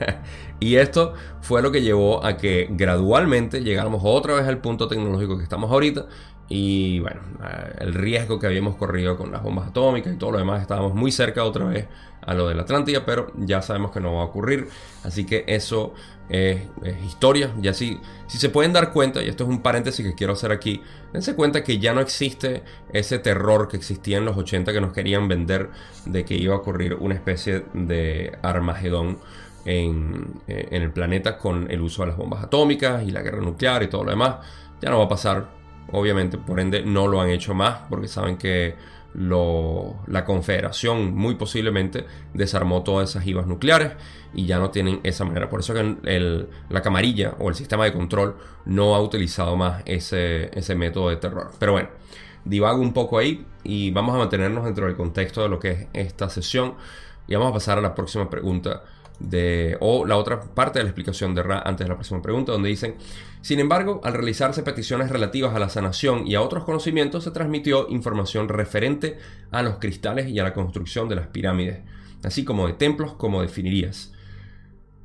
y 0.60 0.76
esto 0.76 1.12
fue 1.42 1.60
lo 1.60 1.70
que 1.70 1.82
llevó 1.82 2.24
a 2.24 2.38
que 2.38 2.68
gradualmente 2.70 3.60
llegáramos 3.60 4.00
otra 4.02 4.32
vez 4.32 4.46
al 4.46 4.62
punto 4.62 4.88
tecnológico 4.88 5.36
que 5.36 5.42
estamos 5.42 5.70
ahorita. 5.70 6.06
Y 6.48 7.00
bueno, 7.00 7.20
eh, 7.44 7.74
el 7.80 7.92
riesgo 7.92 8.38
que 8.38 8.46
habíamos 8.46 8.76
corrido 8.76 9.18
con 9.18 9.30
las 9.30 9.42
bombas 9.42 9.68
atómicas 9.68 10.14
y 10.14 10.16
todo 10.16 10.30
lo 10.32 10.38
demás, 10.38 10.62
estábamos 10.62 10.94
muy 10.94 11.12
cerca 11.12 11.44
otra 11.44 11.66
vez 11.66 11.86
a 12.22 12.34
lo 12.34 12.48
de 12.48 12.54
la 12.54 12.62
Atlántida, 12.62 13.04
pero 13.04 13.32
ya 13.36 13.62
sabemos 13.62 13.90
que 13.90 14.00
no 14.00 14.14
va 14.14 14.22
a 14.22 14.24
ocurrir. 14.26 14.68
Así 15.04 15.24
que 15.24 15.44
eso 15.46 15.94
es, 16.28 16.60
historia. 17.06 17.52
Y 17.60 17.68
así, 17.68 18.00
si 18.26 18.38
se 18.38 18.48
pueden 18.48 18.72
dar 18.72 18.92
cuenta, 18.92 19.22
y 19.22 19.28
esto 19.28 19.44
es 19.44 19.50
un 19.50 19.62
paréntesis 19.62 20.06
que 20.06 20.14
quiero 20.14 20.34
hacer 20.34 20.52
aquí, 20.52 20.82
dense 21.12 21.34
cuenta 21.34 21.64
que 21.64 21.78
ya 21.78 21.92
no 21.92 22.00
existe 22.00 22.62
ese 22.92 23.18
terror 23.18 23.68
que 23.68 23.76
existía 23.76 24.18
en 24.18 24.24
los 24.24 24.36
80 24.36 24.72
que 24.72 24.80
nos 24.80 24.92
querían 24.92 25.28
vender 25.28 25.70
de 26.06 26.24
que 26.24 26.34
iba 26.34 26.54
a 26.54 26.58
ocurrir 26.58 26.94
una 26.94 27.14
especie 27.14 27.64
de 27.74 28.38
Armagedón. 28.42 29.18
En, 29.66 30.40
eh, 30.48 30.68
en 30.70 30.82
el 30.82 30.90
planeta 30.90 31.36
con 31.36 31.70
el 31.70 31.82
uso 31.82 32.00
de 32.00 32.08
las 32.08 32.16
bombas 32.16 32.42
atómicas 32.42 33.06
y 33.06 33.10
la 33.10 33.20
guerra 33.20 33.42
nuclear 33.42 33.82
y 33.82 33.88
todo 33.88 34.04
lo 34.04 34.10
demás. 34.10 34.36
Ya 34.80 34.88
no 34.88 34.98
va 34.98 35.04
a 35.04 35.08
pasar, 35.08 35.50
obviamente, 35.92 36.38
por 36.38 36.58
ende 36.60 36.82
no 36.82 37.06
lo 37.06 37.20
han 37.20 37.28
hecho 37.28 37.52
más 37.52 37.80
porque 37.90 38.08
saben 38.08 38.38
que 38.38 38.74
la 39.14 40.24
Confederación 40.24 41.14
muy 41.14 41.34
posiblemente 41.34 42.06
desarmó 42.34 42.82
todas 42.82 43.10
esas 43.10 43.26
IVAs 43.26 43.46
nucleares 43.46 43.92
y 44.34 44.46
ya 44.46 44.58
no 44.58 44.70
tienen 44.70 45.00
esa 45.02 45.24
manera. 45.24 45.48
Por 45.50 45.60
eso 45.60 45.74
que 45.74 46.46
la 46.68 46.82
camarilla 46.82 47.34
o 47.38 47.48
el 47.48 47.54
sistema 47.54 47.84
de 47.84 47.92
control 47.92 48.36
no 48.64 48.94
ha 48.94 49.02
utilizado 49.02 49.56
más 49.56 49.82
ese, 49.86 50.56
ese 50.56 50.74
método 50.74 51.10
de 51.10 51.16
terror. 51.16 51.50
Pero 51.58 51.72
bueno, 51.72 51.88
divago 52.44 52.80
un 52.80 52.92
poco 52.92 53.18
ahí 53.18 53.44
y 53.64 53.90
vamos 53.90 54.14
a 54.14 54.18
mantenernos 54.18 54.64
dentro 54.64 54.86
del 54.86 54.96
contexto 54.96 55.42
de 55.42 55.48
lo 55.48 55.58
que 55.58 55.70
es 55.70 55.88
esta 55.92 56.28
sesión 56.30 56.74
y 57.26 57.34
vamos 57.34 57.50
a 57.50 57.54
pasar 57.54 57.78
a 57.78 57.80
la 57.80 57.94
próxima 57.94 58.30
pregunta 58.30 58.82
de, 59.20 59.76
o 59.80 60.04
la 60.04 60.16
otra 60.16 60.40
parte 60.40 60.78
de 60.78 60.84
la 60.84 60.90
explicación 60.90 61.34
de 61.34 61.42
Ra 61.42 61.62
antes 61.64 61.84
de 61.84 61.88
la 61.88 61.94
próxima 61.94 62.20
pregunta, 62.20 62.52
donde 62.52 62.68
dicen, 62.68 62.96
sin 63.42 63.60
embargo, 63.60 64.00
al 64.02 64.14
realizarse 64.14 64.62
peticiones 64.62 65.10
relativas 65.10 65.54
a 65.54 65.58
la 65.58 65.68
sanación 65.68 66.26
y 66.26 66.34
a 66.34 66.42
otros 66.42 66.64
conocimientos, 66.64 67.24
se 67.24 67.30
transmitió 67.30 67.88
información 67.88 68.48
referente 68.48 69.18
a 69.50 69.62
los 69.62 69.76
cristales 69.78 70.28
y 70.28 70.38
a 70.38 70.42
la 70.42 70.54
construcción 70.54 71.08
de 71.08 71.16
las 71.16 71.28
pirámides, 71.28 71.80
así 72.22 72.44
como 72.44 72.66
de 72.66 72.72
templos 72.72 73.12
como 73.12 73.42
definirías 73.42 74.12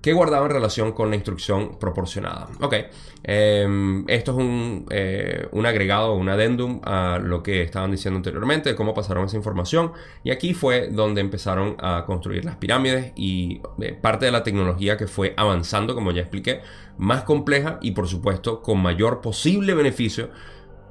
que 0.06 0.14
guardaba 0.14 0.46
en 0.46 0.52
relación 0.52 0.92
con 0.92 1.10
la 1.10 1.16
instrucción 1.16 1.80
proporcionada. 1.80 2.48
Ok, 2.62 2.76
em, 3.24 4.08
esto 4.08 4.34
es 4.34 4.38
un, 4.38 4.86
eh, 4.92 5.48
un, 5.52 5.66
agregado, 5.66 6.14
un 6.14 6.30
adendum 6.30 6.80
a 6.84 7.18
lo 7.18 7.42
que 7.42 7.64
estaban 7.64 7.90
diciendo 7.90 8.18
anteriormente, 8.18 8.70
de 8.70 8.76
cómo 8.76 8.94
pasaron 8.94 9.26
esa 9.26 9.36
información. 9.36 9.94
Y 10.24 10.30
aquí 10.30 10.54
fue 10.54 10.90
donde 10.90 11.22
empezaron 11.22 11.76
a 11.80 12.04
construir 12.06 12.46
las 12.46 12.58
pirámides 12.58 13.14
y 13.16 13.62
eh, 13.82 13.98
parte 14.00 14.28
de 14.28 14.32
la 14.32 14.44
tecnología 14.44 14.96
que 14.96 15.08
fue 15.08 15.34
avanzando, 15.38 15.96
como 15.96 16.12
ya 16.12 16.22
expliqué, 16.22 16.62
más 17.00 17.24
compleja 17.24 17.80
y 17.82 17.94
por 17.94 18.08
supuesto 18.08 18.62
con 18.62 18.84
mayor 18.84 19.22
posible 19.22 19.74
beneficio. 19.74 20.30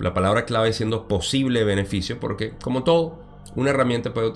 La 0.01 0.13
palabra 0.13 0.45
clave 0.45 0.73
siendo 0.73 1.07
posible 1.07 1.63
beneficio, 1.63 2.19
porque 2.19 2.55
como 2.61 2.83
todo, 2.83 3.23
una 3.55 3.71
herramienta 3.71 4.13
puede, 4.13 4.33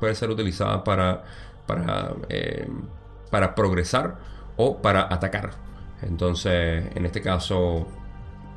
puede 0.00 0.14
ser 0.14 0.30
utilizada 0.30 0.82
para... 0.82 1.24
para 1.66 2.14
eh, 2.30 2.66
para 3.34 3.56
progresar 3.56 4.14
o 4.56 4.80
para 4.80 5.12
atacar. 5.12 5.50
Entonces, 6.02 6.84
en 6.94 7.04
este 7.04 7.20
caso, 7.20 7.84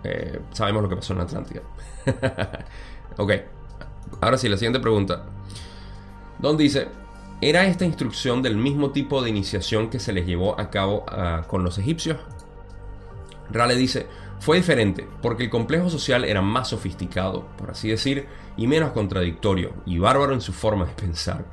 eh, 0.04 0.40
sabemos 0.52 0.84
lo 0.84 0.90
que 0.90 0.98
pasó 0.98 1.14
en 1.14 1.22
Atlántida. 1.22 1.62
ok, 3.18 3.32
ahora 4.22 4.38
sí, 4.38 4.48
la 4.48 4.56
siguiente 4.56 4.80
pregunta. 4.80 5.24
Don 6.38 6.58
dice, 6.58 6.90
¿era 7.42 7.66
esta 7.66 7.86
instrucción 7.86 8.44
del 8.44 8.56
mismo 8.56 8.92
tipo 8.92 9.24
de 9.24 9.32
iniciación 9.32 9.90
que 9.90 9.98
se 9.98 10.14
les 10.14 10.28
llevó 10.28 10.60
a 10.60 10.70
cabo 10.70 11.06
ah, 11.08 11.46
con 11.48 11.64
los 11.64 11.80
egipcios? 11.80 12.18
Rale 13.50 13.74
dice, 13.74 14.06
fue 14.40 14.58
diferente 14.58 15.08
porque 15.24 15.46
el 15.46 15.50
complejo 15.50 15.90
social 15.90 16.24
era 16.24 16.44
más 16.44 16.68
sofisticado, 16.68 17.48
por 17.58 17.72
así 17.72 17.90
decir, 17.90 18.28
y 18.58 18.68
menos 18.68 18.92
contradictorio 18.92 19.74
y 19.88 19.98
bárbaro 19.98 20.34
en 20.34 20.42
su 20.42 20.54
forma 20.54 20.86
de 20.86 20.94
pensar. 21.02 21.46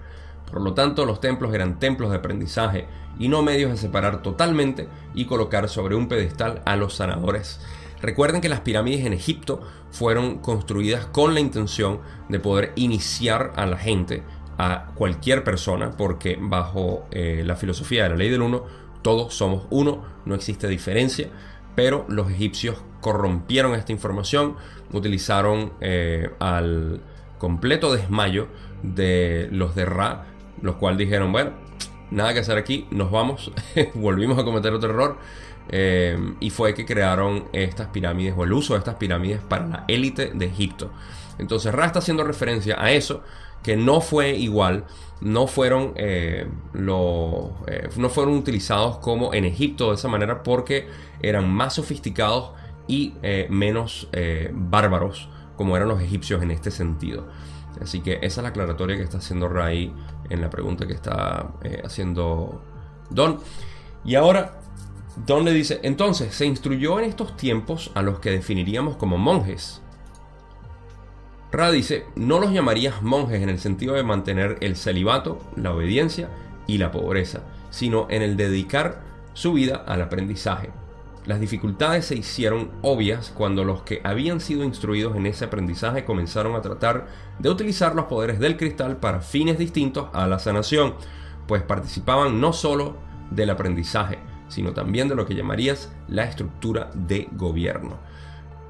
Por 0.51 0.61
lo 0.61 0.75
tanto, 0.75 1.07
los 1.07 1.21
templos 1.21 1.55
eran 1.55 1.79
templos 1.79 2.11
de 2.11 2.19
aprendizaje 2.19 2.87
y 3.19 3.29
no 3.29 3.43
medios 3.43 3.71
de 3.71 3.77
separar 3.77 4.23
totalmente 4.23 4.89
y 5.15 5.25
colocar 5.27 5.69
sobre 5.69 5.95
un 5.95 6.09
pedestal 6.09 6.63
a 6.65 6.77
los 6.77 6.95
sanadores. 6.95 7.61
Recuerden 8.01 8.41
que 8.41 8.49
las 8.49 8.61
pirámides 8.61 9.07
en 9.07 9.13
Egipto 9.13 9.63
fueron 9.91 10.39
construidas 10.39 11.07
con 11.07 11.35
la 11.35 11.41
intención 11.41 12.01
de 12.29 12.41
poder 12.41 12.73
iniciar 12.77 13.53
a 13.57 13.65
la 13.65 13.79
gente, 13.79 14.23
a 14.59 14.91
cualquier 14.95 15.43
persona, 15.43 15.93
porque 15.97 16.37
bajo 16.39 17.07
eh, 17.11 17.43
la 17.47 17.57
filosofía 17.57 18.03
de 18.03 18.11
la 18.11 18.17
ley 18.17 18.29
del 18.29 18.43
uno, 18.43 18.65
todos 19.03 19.35
somos 19.35 19.67
uno, 19.71 20.05
no 20.27 20.35
existe 20.35 20.69
diferencia, 20.69 21.29
pero 21.75 22.05
los 22.09 22.31
egipcios 22.31 22.77
corrompieron 23.01 23.75
esta 23.75 23.93
información, 23.93 24.57
utilizaron 24.93 25.73
eh, 25.81 26.31
al 26.41 27.01
completo 27.39 27.93
desmayo 27.93 28.49
de 28.83 29.49
los 29.51 29.75
de 29.75 29.85
Ra, 29.85 30.27
los 30.63 30.77
cuales 30.77 30.99
dijeron, 30.99 31.33
bueno, 31.33 31.53
nada 32.11 32.33
que 32.35 32.41
hacer 32.41 32.59
aquí, 32.59 32.87
nos 32.91 33.11
vamos, 33.11 33.53
volvimos 33.95 34.39
a 34.39 34.45
cometer 34.45 34.73
otro 34.73 34.91
error. 34.91 35.19
Eh, 35.71 36.35
y 36.41 36.51
fue 36.51 36.75
que 36.75 36.85
crearon 36.85 37.45
estas 37.53 37.89
pirámides 37.89 38.35
o 38.37 38.45
el 38.45 38.53
uso 38.53 38.75
de 38.75 38.81
estas 38.81 38.97
pirámides 38.97 39.41
para 39.41 39.67
la 39.67 39.85
élite 39.89 40.31
de 40.35 40.47
Egipto. 40.47 40.91
Entonces 41.39 41.73
Ra 41.73 41.87
está 41.87 42.01
haciendo 42.01 42.23
referencia 42.23 42.77
a 42.79 42.93
eso, 42.93 43.23
que 43.63 43.77
no 43.77 44.03
fue 44.03 44.37
igual, 44.37 44.85
no 45.23 45.47
fueron, 45.47 45.95
eh, 45.97 46.47
eh, 46.47 47.89
no 47.97 48.09
fueron 48.11 48.35
utilizados 48.35 48.99
como 48.99 49.33
en 49.33 49.47
Egipto 49.47 49.89
de 49.89 49.95
esa 49.95 50.09
manera 50.09 50.43
porque 50.43 50.87
eran 51.23 51.51
más 51.51 51.75
sofisticados 51.75 52.53
y 52.87 53.15
menos 53.49 54.11
bárbaros 54.53 55.31
como 55.57 55.77
eran 55.77 55.89
los 55.89 56.03
egipcios 56.03 56.43
en 56.43 56.51
este 56.51 56.71
sentido. 56.71 57.27
Así 57.81 58.01
que 58.01 58.15
esa 58.23 58.27
es 58.27 58.43
la 58.43 58.49
aclaratoria 58.51 58.97
que 58.97 59.03
está 59.03 59.19
haciendo 59.19 59.49
Ray 59.49 59.93
en 60.31 60.41
la 60.41 60.51
pregunta 60.51 60.87
que 60.87 60.95
está 60.95 61.53
eh, 61.63 61.83
haciendo 61.85 62.63
Don. 63.11 63.41
Y 64.05 64.15
ahora 64.15 64.61
Don 65.27 65.45
le 65.45 65.53
dice, 65.53 65.81
entonces 65.83 66.35
se 66.35 66.47
instruyó 66.47 66.99
en 66.99 67.05
estos 67.05 67.37
tiempos 67.37 67.91
a 67.95 68.03
los 68.03 68.19
que 68.19 68.31
definiríamos 68.31 68.97
como 68.97 69.17
monjes. 69.17 69.81
Ra 71.53 71.71
dice, 71.71 72.07
no 72.17 72.41
los 72.41 72.53
llamarías 72.53 73.01
monjes 73.03 73.41
en 73.41 73.49
el 73.49 73.61
sentido 73.61 73.95
de 73.95 74.03
mantener 74.03 74.59
el 74.61 74.75
celibato, 74.75 75.39
la 75.55 75.73
obediencia 75.73 76.29
y 76.67 76.79
la 76.79 76.91
pobreza, 76.91 77.43
sino 77.71 78.09
en 78.11 78.23
el 78.23 78.37
dedicar 78.37 79.03
su 79.35 79.53
vida 79.53 79.85
al 79.87 80.03
aprendizaje. 80.03 80.71
Las 81.27 81.41
dificultades 81.41 82.05
se 82.05 82.17
hicieron 82.17 82.71
obvias 82.83 83.33
cuando 83.35 83.65
los 83.65 83.83
que 83.83 84.03
habían 84.05 84.41
sido 84.41 84.63
instruidos 84.63 85.17
en 85.17 85.25
ese 85.25 85.47
aprendizaje 85.47 86.05
comenzaron 86.05 86.55
a 86.55 86.61
tratar 86.61 87.07
de 87.39 87.49
utilizar 87.49 87.95
los 87.95 88.07
poderes 88.07 88.39
del 88.39 88.59
cristal 88.59 88.99
para 88.99 89.21
fines 89.21 89.57
distintos 89.57 90.09
a 90.13 90.27
la 90.27 90.39
sanación, 90.39 90.95
pues 91.47 91.63
participaban 91.63 92.41
no 92.43 92.53
solo 92.53 92.97
del 93.31 93.49
aprendizaje, 93.49 94.19
sino 94.49 94.73
también 94.75 95.09
de 95.09 95.15
lo 95.15 95.25
que 95.25 95.35
llamarías 95.35 95.91
la 96.09 96.25
estructura 96.25 96.91
de 96.95 97.27
gobierno. 97.33 97.97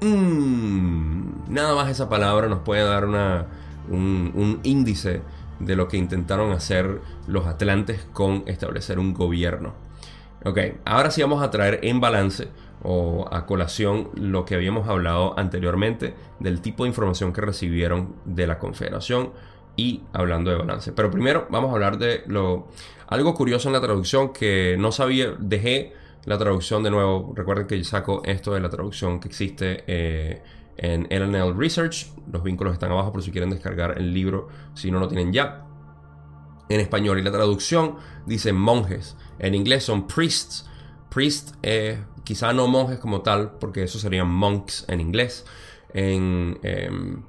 Mm, 0.01 1.51
nada 1.53 1.75
más 1.75 1.89
esa 1.89 2.07
palabra 2.07 2.47
nos 2.47 2.59
puede 2.59 2.83
dar 2.83 3.05
un 3.89 4.59
índice 4.63 5.21
de 5.59 5.75
lo 5.75 5.89
que 5.89 5.97
intentaron 5.97 6.51
hacer 6.51 7.01
los 7.27 7.47
atlantes 7.47 8.07
con 8.13 8.43
establecer 8.45 8.97
un 8.97 9.13
gobierno. 9.13 9.73
Ok, 10.47 10.59
ahora 10.85 11.09
sí 11.09 11.23
vamos 11.23 11.41
a 11.41 11.49
traer 11.49 11.79
en 11.81 11.99
balance 11.99 12.49
o 12.83 13.27
a 13.31 13.47
colación 13.47 14.11
lo 14.13 14.45
que 14.45 14.53
habíamos 14.53 14.87
hablado 14.87 15.33
anteriormente 15.39 16.13
del 16.39 16.61
tipo 16.61 16.83
de 16.83 16.89
información 16.89 17.33
que 17.33 17.41
recibieron 17.41 18.15
de 18.25 18.45
la 18.45 18.59
Confederación 18.59 19.31
y 19.75 20.03
hablando 20.13 20.51
de 20.51 20.57
balance. 20.57 20.91
Pero 20.91 21.09
primero 21.09 21.47
vamos 21.49 21.71
a 21.71 21.73
hablar 21.73 21.97
de 21.97 22.21
lo 22.27 22.67
algo 23.07 23.33
curioso 23.33 23.69
en 23.69 23.73
la 23.73 23.81
traducción 23.81 24.33
que 24.33 24.75
no 24.77 24.91
sabía, 24.91 25.35
dejé 25.39 25.93
la 26.25 26.37
traducción 26.37 26.83
de 26.83 26.91
nuevo. 26.91 27.33
Recuerden 27.35 27.65
que 27.65 27.79
yo 27.79 27.83
saco 27.83 28.21
esto 28.23 28.53
de 28.53 28.59
la 28.59 28.69
traducción 28.69 29.19
que 29.19 29.27
existe 29.27 29.83
eh, 29.87 30.43
en 30.77 31.07
LNL 31.09 31.57
Research. 31.57 32.13
Los 32.31 32.43
vínculos 32.43 32.73
están 32.73 32.91
abajo 32.91 33.11
por 33.11 33.23
si 33.23 33.31
quieren 33.31 33.49
descargar 33.49 33.97
el 33.97 34.13
libro, 34.13 34.49
si 34.75 34.91
no 34.91 34.99
lo 34.99 35.07
tienen 35.07 35.33
ya. 35.33 35.65
En 36.69 36.79
español 36.79 37.17
y 37.17 37.23
la 37.23 37.31
traducción 37.31 37.95
dice 38.27 38.53
monjes. 38.53 39.17
En 39.39 39.55
inglés 39.55 39.83
son 39.83 40.07
priests. 40.07 40.65
Priest, 41.09 41.55
eh, 41.63 41.97
quizá 42.23 42.51
no 42.53 42.67
monjes 42.67 42.99
como 42.99 43.21
tal, 43.21 43.51
porque 43.59 43.83
eso 43.83 43.99
serían 43.99 44.27
monks 44.27 44.85
en 44.87 44.99
inglés. 44.99 45.45
En, 45.93 46.59
em, 46.63 47.23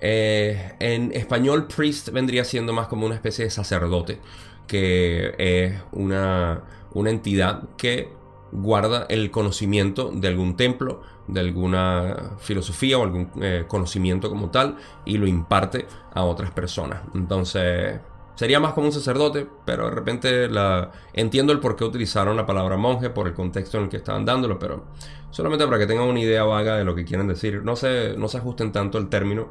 eh, 0.00 0.72
en 0.80 1.12
español, 1.12 1.66
priest 1.66 2.08
vendría 2.10 2.44
siendo 2.44 2.72
más 2.72 2.88
como 2.88 3.04
una 3.04 3.14
especie 3.14 3.44
de 3.44 3.50
sacerdote, 3.50 4.18
que 4.66 5.34
es 5.38 5.80
una, 5.92 6.62
una 6.94 7.10
entidad 7.10 7.68
que 7.76 8.08
guarda 8.52 9.06
el 9.08 9.30
conocimiento 9.30 10.10
de 10.14 10.28
algún 10.28 10.56
templo, 10.56 11.02
de 11.26 11.40
alguna 11.40 12.32
filosofía 12.38 12.98
o 12.98 13.04
algún 13.04 13.30
eh, 13.40 13.64
conocimiento 13.68 14.28
como 14.28 14.50
tal 14.50 14.76
y 15.04 15.18
lo 15.18 15.26
imparte 15.26 15.86
a 16.12 16.24
otras 16.24 16.50
personas. 16.50 17.02
Entonces, 17.14 18.00
Sería 18.40 18.58
más 18.58 18.72
como 18.72 18.86
un 18.86 18.92
sacerdote, 18.94 19.46
pero 19.66 19.84
de 19.84 19.90
repente 19.90 20.48
la... 20.48 20.92
entiendo 21.12 21.52
el 21.52 21.60
por 21.60 21.76
qué 21.76 21.84
utilizaron 21.84 22.38
la 22.38 22.46
palabra 22.46 22.78
monje 22.78 23.10
por 23.10 23.26
el 23.26 23.34
contexto 23.34 23.76
en 23.76 23.84
el 23.84 23.90
que 23.90 23.98
estaban 23.98 24.24
dándolo, 24.24 24.58
pero 24.58 24.86
solamente 25.30 25.66
para 25.66 25.78
que 25.78 25.86
tengan 25.86 26.08
una 26.08 26.20
idea 26.20 26.42
vaga 26.44 26.78
de 26.78 26.84
lo 26.84 26.94
que 26.94 27.04
quieren 27.04 27.28
decir. 27.28 27.62
No 27.62 27.76
se, 27.76 28.14
no 28.16 28.28
se 28.28 28.38
ajusten 28.38 28.72
tanto 28.72 28.96
el 28.96 29.10
término. 29.10 29.50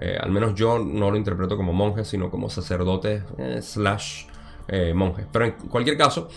Eh, 0.00 0.16
al 0.18 0.30
menos 0.30 0.54
yo 0.54 0.78
no 0.78 1.10
lo 1.10 1.18
interpreto 1.18 1.58
como 1.58 1.74
monje, 1.74 2.02
sino 2.06 2.30
como 2.30 2.48
sacerdote 2.48 3.24
eh, 3.36 3.60
slash 3.60 4.24
eh, 4.68 4.94
monje. 4.94 5.26
Pero 5.30 5.44
en 5.44 5.52
cualquier 5.68 5.98
caso, 5.98 6.30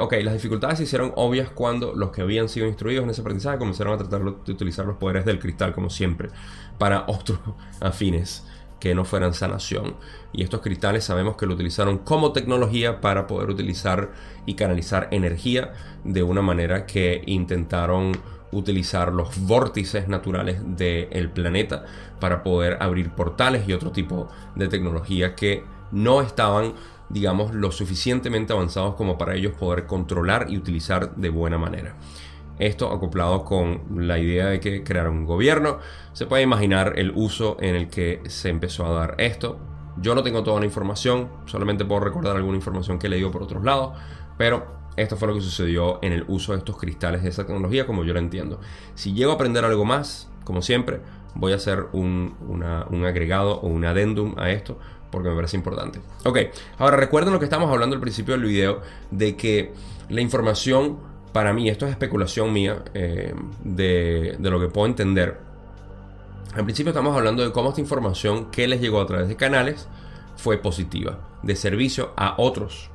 ok, 0.00 0.14
las 0.22 0.32
dificultades 0.32 0.78
se 0.78 0.84
hicieron 0.84 1.12
obvias 1.16 1.50
cuando 1.50 1.94
los 1.94 2.12
que 2.12 2.22
habían 2.22 2.48
sido 2.48 2.66
instruidos 2.66 3.04
en 3.04 3.10
ese 3.10 3.20
aprendizaje 3.20 3.58
comenzaron 3.58 3.92
a 3.92 3.98
tratar 3.98 4.22
de 4.22 4.52
utilizar 4.52 4.86
los 4.86 4.96
poderes 4.96 5.26
del 5.26 5.38
cristal, 5.38 5.74
como 5.74 5.90
siempre, 5.90 6.30
para 6.78 7.04
otros 7.08 7.40
afines 7.82 8.46
que 8.80 8.94
no 8.94 9.04
fueran 9.04 9.34
sanación. 9.34 9.94
Y 10.32 10.42
estos 10.42 10.60
cristales 10.60 11.04
sabemos 11.04 11.36
que 11.36 11.46
lo 11.46 11.54
utilizaron 11.54 11.98
como 11.98 12.32
tecnología 12.32 13.00
para 13.00 13.26
poder 13.26 13.50
utilizar 13.50 14.10
y 14.46 14.54
canalizar 14.54 15.08
energía 15.10 15.72
de 16.04 16.22
una 16.22 16.42
manera 16.42 16.86
que 16.86 17.22
intentaron 17.26 18.12
utilizar 18.52 19.12
los 19.12 19.38
vórtices 19.46 20.08
naturales 20.08 20.60
del 20.76 21.30
planeta 21.30 21.84
para 22.18 22.42
poder 22.42 22.78
abrir 22.80 23.10
portales 23.10 23.68
y 23.68 23.72
otro 23.72 23.92
tipo 23.92 24.28
de 24.56 24.66
tecnología 24.66 25.36
que 25.36 25.62
no 25.92 26.20
estaban 26.20 26.74
digamos 27.10 27.52
lo 27.54 27.70
suficientemente 27.72 28.52
avanzados 28.52 28.94
como 28.94 29.18
para 29.18 29.34
ellos 29.34 29.52
poder 29.54 29.86
controlar 29.86 30.46
y 30.48 30.56
utilizar 30.56 31.14
de 31.16 31.28
buena 31.28 31.58
manera. 31.58 31.96
Esto 32.60 32.92
acoplado 32.92 33.42
con 33.42 34.06
la 34.06 34.18
idea 34.18 34.46
de 34.46 34.60
que 34.60 34.84
crear 34.84 35.08
un 35.08 35.24
gobierno, 35.24 35.78
se 36.12 36.26
puede 36.26 36.42
imaginar 36.42 36.92
el 36.96 37.10
uso 37.14 37.56
en 37.58 37.74
el 37.74 37.88
que 37.88 38.20
se 38.26 38.50
empezó 38.50 38.84
a 38.84 38.90
dar 38.90 39.14
esto. 39.16 39.58
Yo 39.96 40.14
no 40.14 40.22
tengo 40.22 40.42
toda 40.42 40.60
la 40.60 40.66
información, 40.66 41.30
solamente 41.46 41.86
puedo 41.86 42.02
recordar 42.02 42.36
alguna 42.36 42.56
información 42.56 42.98
que 42.98 43.06
he 43.06 43.10
leído 43.10 43.30
por 43.30 43.42
otros 43.42 43.64
lados, 43.64 43.98
pero 44.36 44.66
esto 44.96 45.16
fue 45.16 45.28
lo 45.28 45.34
que 45.34 45.40
sucedió 45.40 46.00
en 46.02 46.12
el 46.12 46.24
uso 46.28 46.52
de 46.52 46.58
estos 46.58 46.76
cristales 46.76 47.22
de 47.22 47.30
esa 47.30 47.46
tecnología 47.46 47.86
como 47.86 48.04
yo 48.04 48.12
lo 48.12 48.18
entiendo. 48.18 48.60
Si 48.94 49.14
llego 49.14 49.32
a 49.32 49.34
aprender 49.36 49.64
algo 49.64 49.86
más, 49.86 50.30
como 50.44 50.60
siempre, 50.60 51.00
voy 51.34 51.52
a 51.52 51.56
hacer 51.56 51.86
un, 51.92 52.36
un 52.46 53.04
agregado 53.06 53.58
o 53.60 53.68
un 53.68 53.86
adendum 53.86 54.34
a 54.38 54.50
esto 54.50 54.78
porque 55.10 55.28
me 55.28 55.34
parece 55.34 55.56
importante. 55.56 56.00
Ok, 56.24 56.38
ahora 56.78 56.96
recuerden 56.98 57.32
lo 57.32 57.38
que 57.38 57.46
estamos 57.46 57.70
hablando 57.70 57.96
al 57.96 58.00
principio 58.00 58.34
del 58.34 58.44
video 58.44 58.82
de 59.10 59.34
que 59.36 59.72
la 60.08 60.20
información 60.20 61.09
para 61.32 61.52
mí, 61.52 61.68
esto 61.68 61.86
es 61.86 61.92
especulación 61.92 62.52
mía 62.52 62.82
eh, 62.94 63.34
de, 63.64 64.36
lo 64.40 64.60
que 64.60 64.68
puedo 64.68 64.86
entender. 64.86 65.38
Al 66.54 66.64
principio 66.64 66.90
estamos 66.90 67.16
hablando 67.16 67.44
de 67.44 67.52
cómo 67.52 67.68
esta 67.68 67.80
información 67.80 68.50
que 68.50 68.66
les 68.66 68.80
llegó 68.80 69.00
a 69.00 69.06
través 69.06 69.28
de 69.28 69.36
canales 69.36 69.88
fue 70.36 70.58
positiva, 70.58 71.20
de 71.42 71.54
servicio 71.54 72.12
a 72.16 72.34
otros. 72.38 72.90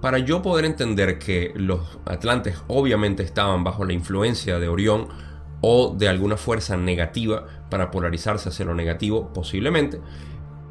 Para 0.00 0.18
yo 0.18 0.42
poder 0.42 0.64
entender 0.64 1.18
que 1.18 1.52
los 1.54 1.98
atlantes 2.04 2.56
obviamente 2.68 3.22
estaban 3.22 3.64
bajo 3.64 3.84
la 3.84 3.92
influencia 3.92 4.58
de 4.58 4.68
Orión 4.68 5.08
o 5.60 5.94
de 5.96 6.08
alguna 6.08 6.36
fuerza 6.36 6.76
negativa 6.76 7.46
para 7.70 7.90
polarizarse 7.90 8.48
hacia 8.48 8.64
lo 8.64 8.74
negativo, 8.74 9.30
posiblemente, 9.32 10.00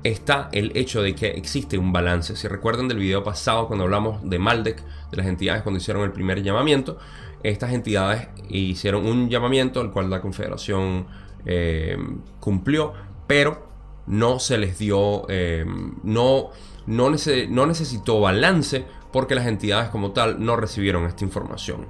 está 0.03 0.49
el 0.51 0.71
hecho 0.75 1.01
de 1.01 1.15
que 1.15 1.27
existe 1.27 1.77
un 1.77 1.91
balance. 1.91 2.35
Si 2.35 2.47
recuerdan 2.47 2.87
del 2.87 2.97
video 2.97 3.23
pasado 3.23 3.67
cuando 3.67 3.85
hablamos 3.85 4.27
de 4.27 4.39
Maldek, 4.39 4.83
de 5.11 5.17
las 5.17 5.27
entidades 5.27 5.63
cuando 5.63 5.79
hicieron 5.79 6.03
el 6.03 6.11
primer 6.11 6.41
llamamiento, 6.41 6.97
estas 7.43 7.73
entidades 7.73 8.27
hicieron 8.49 9.05
un 9.05 9.29
llamamiento 9.29 9.81
al 9.81 9.91
cual 9.91 10.09
la 10.09 10.21
Confederación 10.21 11.07
eh, 11.45 11.97
cumplió, 12.39 12.93
pero 13.27 13.67
no 14.07 14.39
se 14.39 14.57
les 14.57 14.77
dio, 14.77 15.25
eh, 15.29 15.65
no, 16.03 16.49
no, 16.87 17.09
no 17.49 17.65
necesitó 17.65 18.19
balance 18.19 18.85
porque 19.11 19.35
las 19.35 19.47
entidades 19.47 19.89
como 19.89 20.11
tal 20.11 20.43
no 20.43 20.55
recibieron 20.55 21.05
esta 21.05 21.23
información 21.23 21.87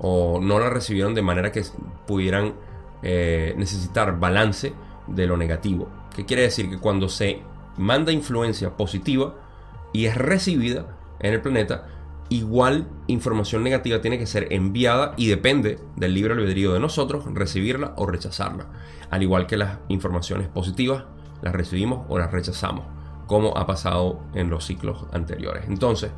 o 0.00 0.40
no 0.40 0.58
la 0.58 0.70
recibieron 0.70 1.14
de 1.14 1.22
manera 1.22 1.52
que 1.52 1.64
pudieran 2.06 2.54
eh, 3.02 3.54
necesitar 3.56 4.18
balance 4.18 4.72
de 5.06 5.26
lo 5.26 5.36
negativo. 5.36 5.88
¿Qué 6.18 6.24
quiere 6.24 6.42
decir? 6.42 6.68
Que 6.68 6.78
cuando 6.78 7.08
se 7.08 7.42
manda 7.76 8.10
influencia 8.10 8.76
positiva 8.76 9.36
y 9.92 10.06
es 10.06 10.16
recibida 10.16 10.98
en 11.20 11.32
el 11.32 11.40
planeta, 11.40 11.86
igual 12.28 12.88
información 13.06 13.62
negativa 13.62 14.00
tiene 14.00 14.18
que 14.18 14.26
ser 14.26 14.52
enviada 14.52 15.14
y 15.16 15.28
depende 15.28 15.78
del 15.94 16.14
libre 16.14 16.34
albedrío 16.34 16.72
de 16.72 16.80
nosotros 16.80 17.24
recibirla 17.32 17.94
o 17.94 18.04
rechazarla. 18.04 18.66
Al 19.10 19.22
igual 19.22 19.46
que 19.46 19.56
las 19.56 19.78
informaciones 19.86 20.48
positivas, 20.48 21.04
las 21.40 21.54
recibimos 21.54 22.04
o 22.08 22.18
las 22.18 22.32
rechazamos, 22.32 22.84
como 23.28 23.56
ha 23.56 23.64
pasado 23.64 24.18
en 24.34 24.50
los 24.50 24.66
ciclos 24.66 25.06
anteriores. 25.12 25.66
Entonces, 25.68 26.10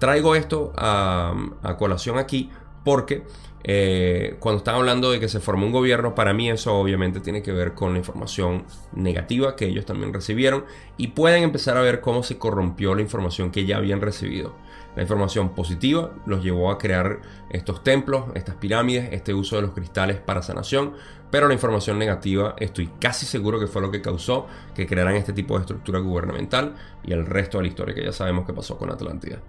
traigo 0.00 0.34
esto 0.34 0.72
a, 0.76 1.32
a 1.62 1.76
colación 1.76 2.18
aquí 2.18 2.50
porque 2.88 3.22
eh, 3.64 4.36
cuando 4.40 4.60
están 4.60 4.76
hablando 4.76 5.10
de 5.10 5.20
que 5.20 5.28
se 5.28 5.40
formó 5.40 5.66
un 5.66 5.72
gobierno, 5.72 6.14
para 6.14 6.32
mí 6.32 6.48
eso 6.48 6.74
obviamente 6.74 7.20
tiene 7.20 7.42
que 7.42 7.52
ver 7.52 7.74
con 7.74 7.92
la 7.92 7.98
información 7.98 8.64
negativa 8.92 9.56
que 9.56 9.66
ellos 9.66 9.84
también 9.84 10.14
recibieron 10.14 10.64
y 10.96 11.08
pueden 11.08 11.42
empezar 11.42 11.76
a 11.76 11.82
ver 11.82 12.00
cómo 12.00 12.22
se 12.22 12.38
corrompió 12.38 12.94
la 12.94 13.02
información 13.02 13.50
que 13.50 13.66
ya 13.66 13.76
habían 13.76 14.00
recibido. 14.00 14.54
La 14.96 15.02
información 15.02 15.50
positiva 15.50 16.14
los 16.24 16.42
llevó 16.42 16.70
a 16.70 16.78
crear 16.78 17.20
estos 17.50 17.84
templos, 17.84 18.24
estas 18.34 18.54
pirámides, 18.54 19.10
este 19.12 19.34
uso 19.34 19.56
de 19.56 19.62
los 19.62 19.72
cristales 19.72 20.16
para 20.16 20.40
sanación, 20.40 20.94
pero 21.30 21.46
la 21.46 21.52
información 21.52 21.98
negativa 21.98 22.56
estoy 22.58 22.86
casi 22.98 23.26
seguro 23.26 23.60
que 23.60 23.66
fue 23.66 23.82
lo 23.82 23.90
que 23.90 24.00
causó 24.00 24.46
que 24.74 24.86
crearan 24.86 25.14
este 25.14 25.34
tipo 25.34 25.56
de 25.56 25.60
estructura 25.60 25.98
gubernamental 25.98 26.74
y 27.04 27.12
el 27.12 27.26
resto 27.26 27.58
de 27.58 27.64
la 27.64 27.68
historia 27.68 27.94
que 27.94 28.04
ya 28.04 28.12
sabemos 28.12 28.46
que 28.46 28.54
pasó 28.54 28.78
con 28.78 28.90
Atlántida. 28.90 29.40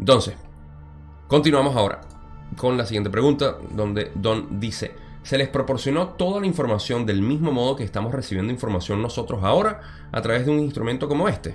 Entonces, 0.00 0.34
continuamos 1.28 1.76
ahora 1.76 2.00
con 2.56 2.76
la 2.76 2.86
siguiente 2.86 3.10
pregunta, 3.10 3.56
donde 3.74 4.12
Don 4.14 4.60
dice, 4.60 4.94
se 5.22 5.38
les 5.38 5.48
proporcionó 5.48 6.08
toda 6.10 6.40
la 6.40 6.46
información 6.46 7.06
del 7.06 7.22
mismo 7.22 7.52
modo 7.52 7.76
que 7.76 7.84
estamos 7.84 8.12
recibiendo 8.12 8.52
información 8.52 9.00
nosotros 9.00 9.42
ahora 9.42 9.80
a 10.10 10.20
través 10.20 10.46
de 10.46 10.52
un 10.52 10.60
instrumento 10.60 11.08
como 11.08 11.28
este. 11.28 11.54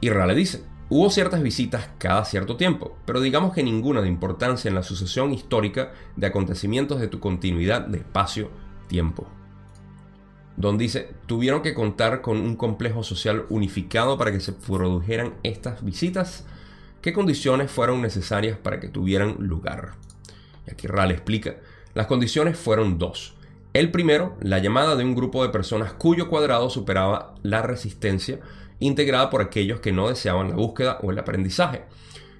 Y 0.00 0.10
Ra 0.10 0.26
le 0.26 0.34
dice, 0.34 0.62
hubo 0.88 1.10
ciertas 1.10 1.42
visitas 1.42 1.88
cada 1.98 2.24
cierto 2.24 2.56
tiempo, 2.56 2.96
pero 3.06 3.20
digamos 3.20 3.52
que 3.52 3.62
ninguna 3.62 4.02
de 4.02 4.08
importancia 4.08 4.68
en 4.68 4.74
la 4.74 4.82
sucesión 4.82 5.32
histórica 5.32 5.92
de 6.16 6.26
acontecimientos 6.26 7.00
de 7.00 7.08
tu 7.08 7.20
continuidad 7.20 7.86
de 7.86 7.98
espacio-tiempo. 7.98 9.26
Don 10.56 10.78
dice, 10.78 11.10
tuvieron 11.26 11.62
que 11.62 11.74
contar 11.74 12.20
con 12.20 12.40
un 12.40 12.54
complejo 12.54 13.02
social 13.02 13.44
unificado 13.48 14.16
para 14.16 14.30
que 14.30 14.40
se 14.40 14.52
produjeran 14.52 15.34
estas 15.42 15.84
visitas. 15.84 16.46
¿Qué 17.04 17.12
condiciones 17.12 17.70
fueron 17.70 18.00
necesarias 18.00 18.56
para 18.56 18.80
que 18.80 18.88
tuvieran 18.88 19.36
lugar? 19.38 19.96
Y 20.66 20.70
aquí 20.70 20.86
Ra 20.86 21.04
le 21.04 21.12
explica, 21.12 21.56
las 21.92 22.06
condiciones 22.06 22.56
fueron 22.56 22.96
dos. 22.96 23.34
El 23.74 23.90
primero, 23.90 24.38
la 24.40 24.58
llamada 24.58 24.96
de 24.96 25.04
un 25.04 25.14
grupo 25.14 25.42
de 25.42 25.50
personas 25.50 25.92
cuyo 25.92 26.30
cuadrado 26.30 26.70
superaba 26.70 27.34
la 27.42 27.60
resistencia 27.60 28.40
integrada 28.78 29.28
por 29.28 29.42
aquellos 29.42 29.80
que 29.80 29.92
no 29.92 30.08
deseaban 30.08 30.48
la 30.48 30.56
búsqueda 30.56 30.98
o 31.02 31.10
el 31.10 31.18
aprendizaje. 31.18 31.84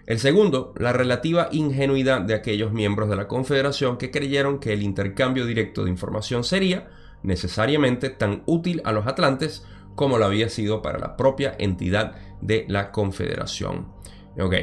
El 0.07 0.19
segundo, 0.19 0.73
la 0.79 0.95
relativa 0.95 1.51
ingenuidad 1.53 2.23
de 2.23 2.33
aquellos 2.33 2.73
miembros 2.73 3.11
de 3.11 3.17
la 3.17 3.29
Confederación 3.29 3.99
que 3.99 4.11
creyeron 4.11 4.61
que 4.61 4.73
el 4.73 4.83
intercambio 4.83 5.45
directo 5.45 5.85
de 5.85 5.91
información 5.91 6.43
sería 6.43 6.89
necesariamente 7.23 8.09
tan 8.09 8.43
útil 8.47 8.81
a 8.87 8.93
los 8.93 9.07
atlantes 9.07 9.67
como 9.95 10.17
lo 10.17 10.25
había 10.25 10.49
sido 10.49 10.81
para 10.81 10.99
la 10.99 11.19
propia 11.19 11.55
entidad 11.59 12.15
de 12.41 12.65
la 12.67 12.93
Confederación. 12.93 13.94
Ok, 14.39 14.55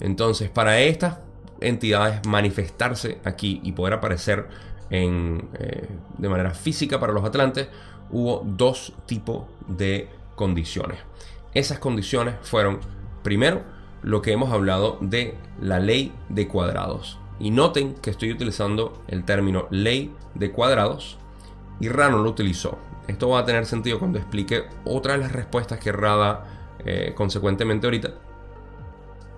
entonces 0.00 0.50
para 0.50 0.80
estas 0.80 1.18
entidades 1.60 2.26
manifestarse 2.26 3.18
aquí 3.24 3.60
y 3.62 3.72
poder 3.72 3.94
aparecer 3.94 4.48
eh, 4.90 5.88
de 6.18 6.28
manera 6.28 6.50
física 6.50 7.00
para 7.00 7.12
los 7.12 7.24
atlantes, 7.24 7.68
hubo 8.10 8.42
dos 8.44 8.92
tipos 9.06 9.44
de 9.68 10.08
condiciones. 10.34 10.98
Esas 11.54 11.78
condiciones 11.78 12.34
fueron, 12.42 12.80
primero, 13.22 13.62
lo 14.02 14.20
que 14.20 14.32
hemos 14.32 14.52
hablado 14.52 14.98
de 15.00 15.34
la 15.60 15.78
ley 15.78 16.12
de 16.28 16.48
cuadrados. 16.48 17.18
Y 17.38 17.50
noten 17.50 17.94
que 17.94 18.10
estoy 18.10 18.32
utilizando 18.32 19.02
el 19.08 19.24
término 19.24 19.66
ley 19.70 20.14
de 20.34 20.50
cuadrados 20.50 21.18
y 21.80 21.88
Rano 21.88 22.18
lo 22.18 22.30
utilizó. 22.30 22.78
Esto 23.08 23.30
va 23.30 23.40
a 23.40 23.44
tener 23.44 23.66
sentido 23.66 23.98
cuando 23.98 24.18
explique 24.18 24.64
otra 24.84 25.14
de 25.14 25.18
las 25.20 25.32
respuestas 25.32 25.78
que 25.80 25.92
Rada 25.92 26.44
eh, 26.84 27.12
consecuentemente 27.16 27.86
ahorita 27.86 28.14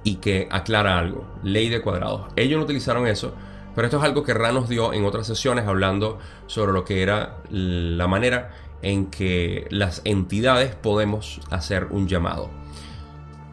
y 0.04 0.16
que 0.16 0.46
aclara 0.50 0.98
algo. 0.98 1.26
Ley 1.42 1.68
de 1.68 1.80
cuadrados. 1.80 2.26
Ellos 2.36 2.58
no 2.58 2.64
utilizaron 2.64 3.06
eso, 3.06 3.34
pero 3.74 3.86
esto 3.86 3.98
es 3.98 4.04
algo 4.04 4.22
que 4.22 4.34
Ra 4.34 4.52
nos 4.52 4.68
dio 4.68 4.92
en 4.92 5.04
otras 5.04 5.26
sesiones 5.26 5.66
hablando 5.66 6.18
sobre 6.46 6.72
lo 6.72 6.84
que 6.84 7.02
era 7.02 7.38
la 7.50 8.06
manera 8.06 8.52
en 8.82 9.06
que 9.06 9.66
las 9.70 10.02
entidades 10.04 10.74
podemos 10.74 11.40
hacer 11.50 11.88
un 11.90 12.06
llamado. 12.06 12.50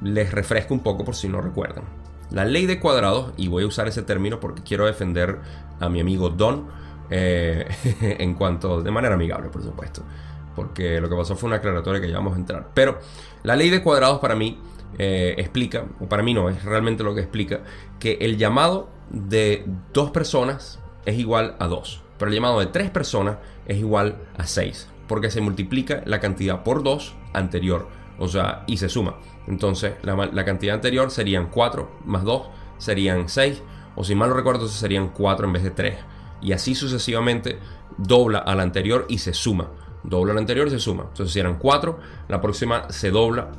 Les 0.01 0.31
refresco 0.31 0.73
un 0.73 0.81
poco 0.81 1.05
por 1.05 1.15
si 1.15 1.29
no 1.29 1.41
recuerdan. 1.41 1.85
La 2.31 2.45
ley 2.45 2.65
de 2.65 2.79
cuadrados, 2.79 3.33
y 3.37 3.47
voy 3.47 3.63
a 3.63 3.67
usar 3.67 3.87
ese 3.87 4.03
término 4.03 4.39
porque 4.39 4.61
quiero 4.61 4.85
defender 4.85 5.39
a 5.79 5.89
mi 5.89 5.99
amigo 5.99 6.29
Don 6.29 6.67
eh, 7.09 7.67
en 8.01 8.35
cuanto 8.35 8.81
de 8.81 8.91
manera 8.91 9.15
amigable, 9.15 9.49
por 9.49 9.63
supuesto, 9.63 10.03
porque 10.55 11.01
lo 11.01 11.09
que 11.09 11.15
pasó 11.15 11.35
fue 11.35 11.47
una 11.47 11.57
aclaratoria 11.57 12.01
que 12.01 12.09
ya 12.09 12.17
vamos 12.17 12.35
a 12.35 12.37
entrar. 12.37 12.67
Pero 12.73 12.99
la 13.43 13.55
ley 13.55 13.69
de 13.69 13.81
cuadrados 13.81 14.19
para 14.19 14.35
mí 14.35 14.59
eh, 14.97 15.35
explica, 15.37 15.85
o 15.99 16.07
para 16.07 16.23
mí 16.23 16.33
no, 16.33 16.49
es 16.49 16.63
realmente 16.63 17.03
lo 17.03 17.15
que 17.15 17.21
explica, 17.21 17.61
que 17.99 18.17
el 18.21 18.37
llamado 18.37 18.89
de 19.09 19.65
dos 19.93 20.11
personas 20.11 20.79
es 21.05 21.17
igual 21.17 21.55
a 21.59 21.67
dos, 21.67 22.03
pero 22.17 22.29
el 22.29 22.35
llamado 22.35 22.59
de 22.59 22.67
tres 22.67 22.89
personas 22.89 23.37
es 23.65 23.77
igual 23.77 24.17
a 24.37 24.45
seis, 24.45 24.89
porque 25.07 25.31
se 25.31 25.41
multiplica 25.41 26.03
la 26.05 26.19
cantidad 26.19 26.63
por 26.63 26.83
dos 26.83 27.15
anterior, 27.33 27.87
o 28.19 28.27
sea, 28.27 28.63
y 28.67 28.77
se 28.77 28.89
suma. 28.89 29.15
Entonces, 29.47 29.93
la, 30.03 30.45
cantidad 30.45 30.75
anterior 30.75 31.09
serían 31.11 31.49
4 31.49 31.89
más 32.05 32.23
2 32.23 32.43
serían 32.77 33.29
6, 33.29 33.61
o 33.95 34.03
si 34.03 34.15
mal 34.15 34.29
no 34.29 34.35
recuerdo, 34.35 34.67
serían 34.67 35.09
4 35.09 35.45
en 35.45 35.53
vez 35.53 35.63
de 35.63 35.71
3. 35.71 35.97
Y 36.41 36.53
así 36.53 36.73
sucesivamente 36.75 37.59
dobla 37.97 38.39
a 38.39 38.55
la 38.55 38.63
anterior 38.63 39.05
y 39.09 39.19
se 39.19 39.33
suma. 39.33 39.69
Dobla 40.03 40.33
la 40.33 40.39
anterior 40.39 40.67
y 40.67 40.71
se 40.71 40.79
suma. 40.79 41.03
Entonces, 41.03 41.33
si 41.33 41.39
eran 41.39 41.59
4, 41.59 41.99
la 42.27 42.41
próxima 42.41 42.91
se 42.91 43.11
dobla 43.11 43.51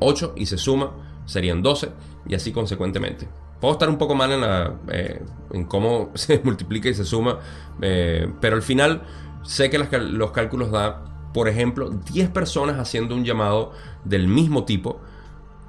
8 0.00 0.34
y 0.36 0.46
se 0.46 0.58
suma, 0.58 0.92
serían 1.26 1.62
12 1.62 1.90
y 2.26 2.34
así 2.34 2.52
consecuentemente. 2.52 3.28
Puedo 3.60 3.72
estar 3.72 3.88
un 3.88 3.98
poco 3.98 4.14
mal 4.14 4.32
en, 4.32 4.40
la, 4.40 4.74
eh, 4.88 5.22
en 5.52 5.64
cómo 5.64 6.10
se 6.14 6.40
multiplica 6.44 6.88
y 6.88 6.94
se 6.94 7.04
suma, 7.04 7.38
eh, 7.80 8.30
pero 8.40 8.56
al 8.56 8.62
final 8.62 9.02
sé 9.42 9.70
que 9.70 9.78
los 9.78 10.30
cálculos 10.30 10.70
da, 10.70 11.30
por 11.32 11.48
ejemplo, 11.48 11.90
10 11.90 12.30
personas 12.30 12.78
haciendo 12.78 13.14
un 13.14 13.24
llamado 13.24 13.72
del 14.04 14.28
mismo 14.28 14.64
tipo 14.64 15.00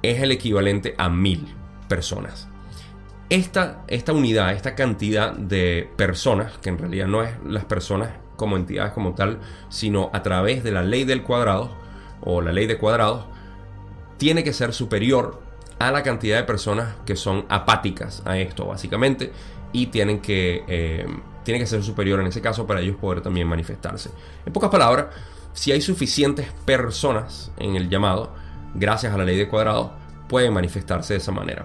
es 0.02 0.22
el 0.22 0.32
equivalente 0.32 0.94
a 0.98 1.08
1000 1.08 1.46
personas. 1.88 2.48
Esta, 3.28 3.84
esta 3.86 4.12
unidad, 4.12 4.52
esta 4.52 4.74
cantidad 4.74 5.32
de 5.32 5.88
personas, 5.96 6.58
que 6.58 6.70
en 6.70 6.78
realidad 6.78 7.06
no 7.06 7.22
es 7.22 7.30
las 7.44 7.64
personas 7.64 8.10
como 8.36 8.56
entidades 8.56 8.92
como 8.92 9.14
tal, 9.14 9.38
sino 9.68 10.10
a 10.12 10.22
través 10.22 10.64
de 10.64 10.72
la 10.72 10.82
ley 10.82 11.04
del 11.04 11.22
cuadrado 11.22 11.70
o 12.22 12.40
la 12.40 12.52
ley 12.52 12.66
de 12.66 12.78
cuadrados, 12.78 13.26
tiene 14.20 14.44
que 14.44 14.52
ser 14.52 14.74
superior 14.74 15.40
a 15.78 15.90
la 15.90 16.02
cantidad 16.02 16.36
de 16.36 16.44
personas 16.44 16.94
que 17.06 17.16
son 17.16 17.46
apáticas 17.48 18.22
a 18.26 18.36
esto, 18.36 18.66
básicamente, 18.66 19.32
y 19.72 19.86
tienen 19.86 20.20
que, 20.20 20.62
eh, 20.68 21.06
tiene 21.42 21.58
que 21.58 21.66
ser 21.66 21.82
superior 21.82 22.20
en 22.20 22.26
ese 22.26 22.42
caso 22.42 22.66
para 22.66 22.82
ellos 22.82 22.96
poder 22.96 23.22
también 23.22 23.48
manifestarse. 23.48 24.10
En 24.44 24.52
pocas 24.52 24.68
palabras, 24.68 25.06
si 25.54 25.72
hay 25.72 25.80
suficientes 25.80 26.52
personas 26.66 27.50
en 27.56 27.76
el 27.76 27.88
llamado, 27.88 28.34
gracias 28.74 29.14
a 29.14 29.16
la 29.16 29.24
ley 29.24 29.38
de 29.38 29.48
cuadrado, 29.48 29.94
pueden 30.28 30.52
manifestarse 30.52 31.14
de 31.14 31.18
esa 31.18 31.32
manera. 31.32 31.64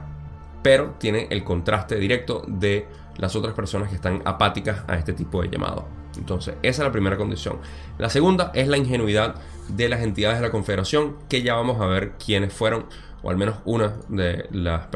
Pero 0.63 0.95
tienen 0.97 1.27
el 1.31 1.43
contraste 1.43 1.97
directo 1.97 2.45
de 2.47 2.87
las 3.17 3.35
otras 3.35 3.53
personas 3.53 3.89
que 3.89 3.95
están 3.95 4.21
apáticas 4.23 4.85
a 4.87 4.95
este 4.95 5.11
tipo 5.11 5.41
de 5.41 5.49
llamado. 5.49 5.89
Entonces, 6.17 6.55
esa 6.61 6.81
es 6.81 6.87
la 6.87 6.91
primera 6.91 7.17
condición. 7.17 7.59
La 7.97 8.09
segunda 8.09 8.51
es 8.53 8.67
la 8.67 8.77
ingenuidad 8.77 9.35
de 9.69 9.89
las 9.89 10.01
entidades 10.01 10.39
de 10.39 10.45
la 10.45 10.51
Confederación, 10.51 11.17
que 11.29 11.41
ya 11.41 11.55
vamos 11.55 11.81
a 11.81 11.85
ver 11.85 12.13
quiénes 12.23 12.53
fueron, 12.53 12.85
o 13.23 13.29
al 13.29 13.37
menos 13.37 13.57
una 13.65 13.95
de 14.09 14.47
las, 14.51 14.87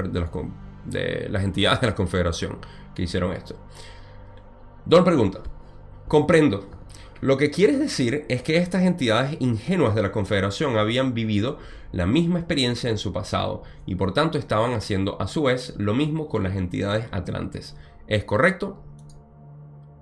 de 0.86 1.30
entidades 1.34 1.82
de 1.82 1.88
la 1.88 1.96
Confederación 1.96 2.58
que 2.96 3.04
hicieron 3.04 3.34
esto. 3.34 3.56
Don 4.86 5.04
pregunta, 5.04 5.40
comprendo. 6.08 6.68
Lo 7.22 7.36
que 7.36 7.52
quieres 7.52 7.80
decir 7.80 8.26
es 8.30 8.42
que 8.44 8.58
estas 8.58 8.84
entidades 8.84 9.36
ingenuas 9.40 9.94
de 9.94 10.02
la 10.02 10.14
Confederación 10.14 10.78
habían 10.78 11.14
vivido 11.14 11.58
la 11.92 12.06
misma 12.06 12.40
experiencia 12.40 12.90
en 12.90 12.98
su 12.98 13.12
pasado 13.12 13.64
y 13.86 13.96
por 13.96 14.14
tanto 14.14 14.38
estaban 14.38 14.74
haciendo 14.74 15.22
a 15.22 15.28
su 15.28 15.44
vez 15.44 15.74
lo 15.78 15.94
mismo 15.94 16.30
con 16.30 16.44
las 16.44 16.56
entidades 16.56 17.08
atlantes. 17.12 17.76
¿Es 18.08 18.24
correcto? 18.24 18.82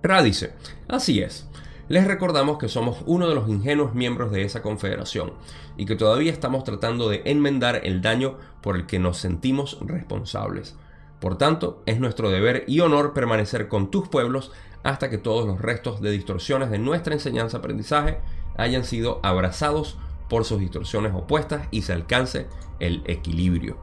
Ra 0.03 0.21
dice, 0.21 0.53
así 0.87 1.21
es. 1.21 1.47
Les 1.89 2.05
recordamos 2.05 2.57
que 2.57 2.67
somos 2.67 2.97
uno 3.05 3.29
de 3.29 3.35
los 3.35 3.47
ingenuos 3.47 3.95
miembros 3.95 4.31
de 4.31 4.43
esa 4.43 4.61
confederación 4.61 5.33
y 5.77 5.85
que 5.85 5.95
todavía 5.95 6.31
estamos 6.31 6.65
tratando 6.65 7.07
de 7.07 7.21
enmendar 7.25 7.81
el 7.83 8.01
daño 8.01 8.37
por 8.61 8.75
el 8.75 8.85
que 8.85 8.99
nos 8.99 9.17
sentimos 9.17 9.77
responsables. 9.81 10.75
Por 11.21 11.37
tanto, 11.37 11.81
es 11.85 11.99
nuestro 11.99 12.29
deber 12.29 12.65
y 12.67 12.81
honor 12.81 13.13
permanecer 13.13 13.69
con 13.69 13.89
tus 13.89 14.09
pueblos 14.09 14.51
hasta 14.83 15.09
que 15.09 15.17
todos 15.17 15.47
los 15.47 15.61
restos 15.61 16.01
de 16.01 16.11
distorsiones 16.11 16.69
de 16.69 16.77
nuestra 16.77 17.13
enseñanza-aprendizaje 17.13 18.19
hayan 18.57 18.83
sido 18.83 19.19
abrazados 19.23 19.97
por 20.29 20.43
sus 20.43 20.59
distorsiones 20.59 21.13
opuestas 21.15 21.67
y 21.71 21.83
se 21.83 21.93
alcance 21.93 22.47
el 22.79 23.01
equilibrio. 23.05 23.77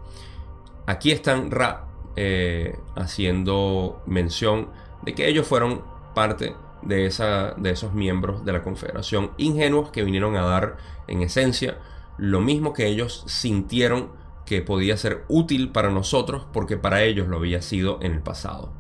Aquí 0.87 1.11
están 1.11 1.51
Ra 1.51 1.87
eh, 2.17 2.77
haciendo 2.95 4.03
mención 4.07 4.69
de 5.03 5.15
que 5.15 5.29
ellos 5.29 5.47
fueron 5.47 5.83
parte 6.15 6.55
de, 6.83 7.07
esa, 7.07 7.53
de 7.57 7.71
esos 7.71 7.93
miembros 7.95 8.45
de 8.45 8.53
la 8.53 8.63
Confederación 8.63 9.33
ingenuos 9.37 9.91
que 9.91 10.05
vinieron 10.05 10.37
a 10.37 10.43
dar 10.43 10.77
en 11.09 11.23
esencia 11.23 11.79
lo 12.19 12.41
mismo 12.41 12.73
que 12.73 12.87
ellos 12.87 13.25
sintieron 13.27 14.11
que 14.47 14.63
podía 14.63 14.97
ser 14.97 15.25
útil 15.29 15.71
para 15.71 15.91
nosotros 15.91 16.47
porque 16.53 16.77
para 16.77 17.03
ellos 17.03 17.29
lo 17.29 17.39
había 17.39 17.63
sido 17.63 17.99
en 18.03 18.13
el 18.13 18.21
pasado. 18.21 18.73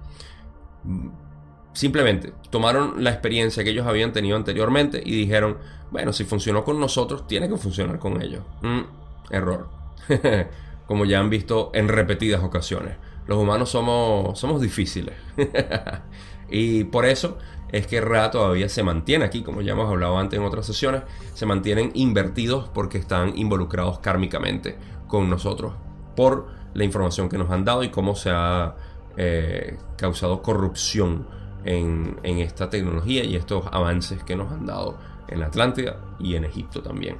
Simplemente 1.72 2.32
tomaron 2.50 3.02
la 3.02 3.10
experiencia 3.10 3.64
que 3.64 3.70
ellos 3.70 3.86
habían 3.86 4.12
tenido 4.12 4.36
anteriormente 4.36 5.02
y 5.04 5.16
dijeron, 5.16 5.58
bueno, 5.90 6.12
si 6.12 6.24
funcionó 6.24 6.64
con 6.64 6.78
nosotros, 6.78 7.26
tiene 7.26 7.48
que 7.48 7.56
funcionar 7.56 7.98
con 7.98 8.22
ellos. 8.22 8.42
Mm, 8.62 8.80
error. 9.30 9.68
Como 10.86 11.04
ya 11.06 11.18
han 11.18 11.30
visto 11.30 11.70
en 11.74 11.88
repetidas 11.88 12.44
ocasiones. 12.44 12.96
Los 13.26 13.38
humanos 13.38 13.70
somos, 13.70 14.38
somos 14.38 14.60
difíciles. 14.60 15.14
y 16.50 16.84
por 16.84 17.04
eso 17.04 17.38
es 17.72 17.86
que 17.86 18.00
Ra 18.00 18.30
todavía 18.30 18.68
se 18.68 18.82
mantiene 18.82 19.24
aquí, 19.24 19.42
como 19.42 19.60
ya 19.60 19.72
hemos 19.72 19.90
hablado 19.90 20.16
antes 20.18 20.38
en 20.38 20.44
otras 20.44 20.64
sesiones, 20.64 21.02
se 21.34 21.44
mantienen 21.44 21.90
invertidos 21.94 22.68
porque 22.68 22.98
están 22.98 23.36
involucrados 23.36 23.98
kármicamente 23.98 24.76
con 25.08 25.28
nosotros 25.28 25.72
por 26.14 26.46
la 26.74 26.84
información 26.84 27.28
que 27.28 27.38
nos 27.38 27.50
han 27.50 27.64
dado 27.64 27.82
y 27.82 27.88
cómo 27.88 28.14
se 28.14 28.30
ha 28.30 28.76
eh, 29.16 29.76
causado 29.96 30.42
corrupción 30.42 31.26
en, 31.64 32.18
esta 32.22 32.70
tecnología 32.70 33.24
y 33.24 33.36
estos 33.36 33.64
avances 33.72 34.22
que 34.22 34.36
nos 34.36 34.52
han 34.52 34.66
dado 34.66 34.98
en 35.28 35.40
la 35.40 35.46
Atlántida 35.46 35.98
y 36.18 36.36
en 36.36 36.44
Egipto 36.44 36.82
también. 36.82 37.16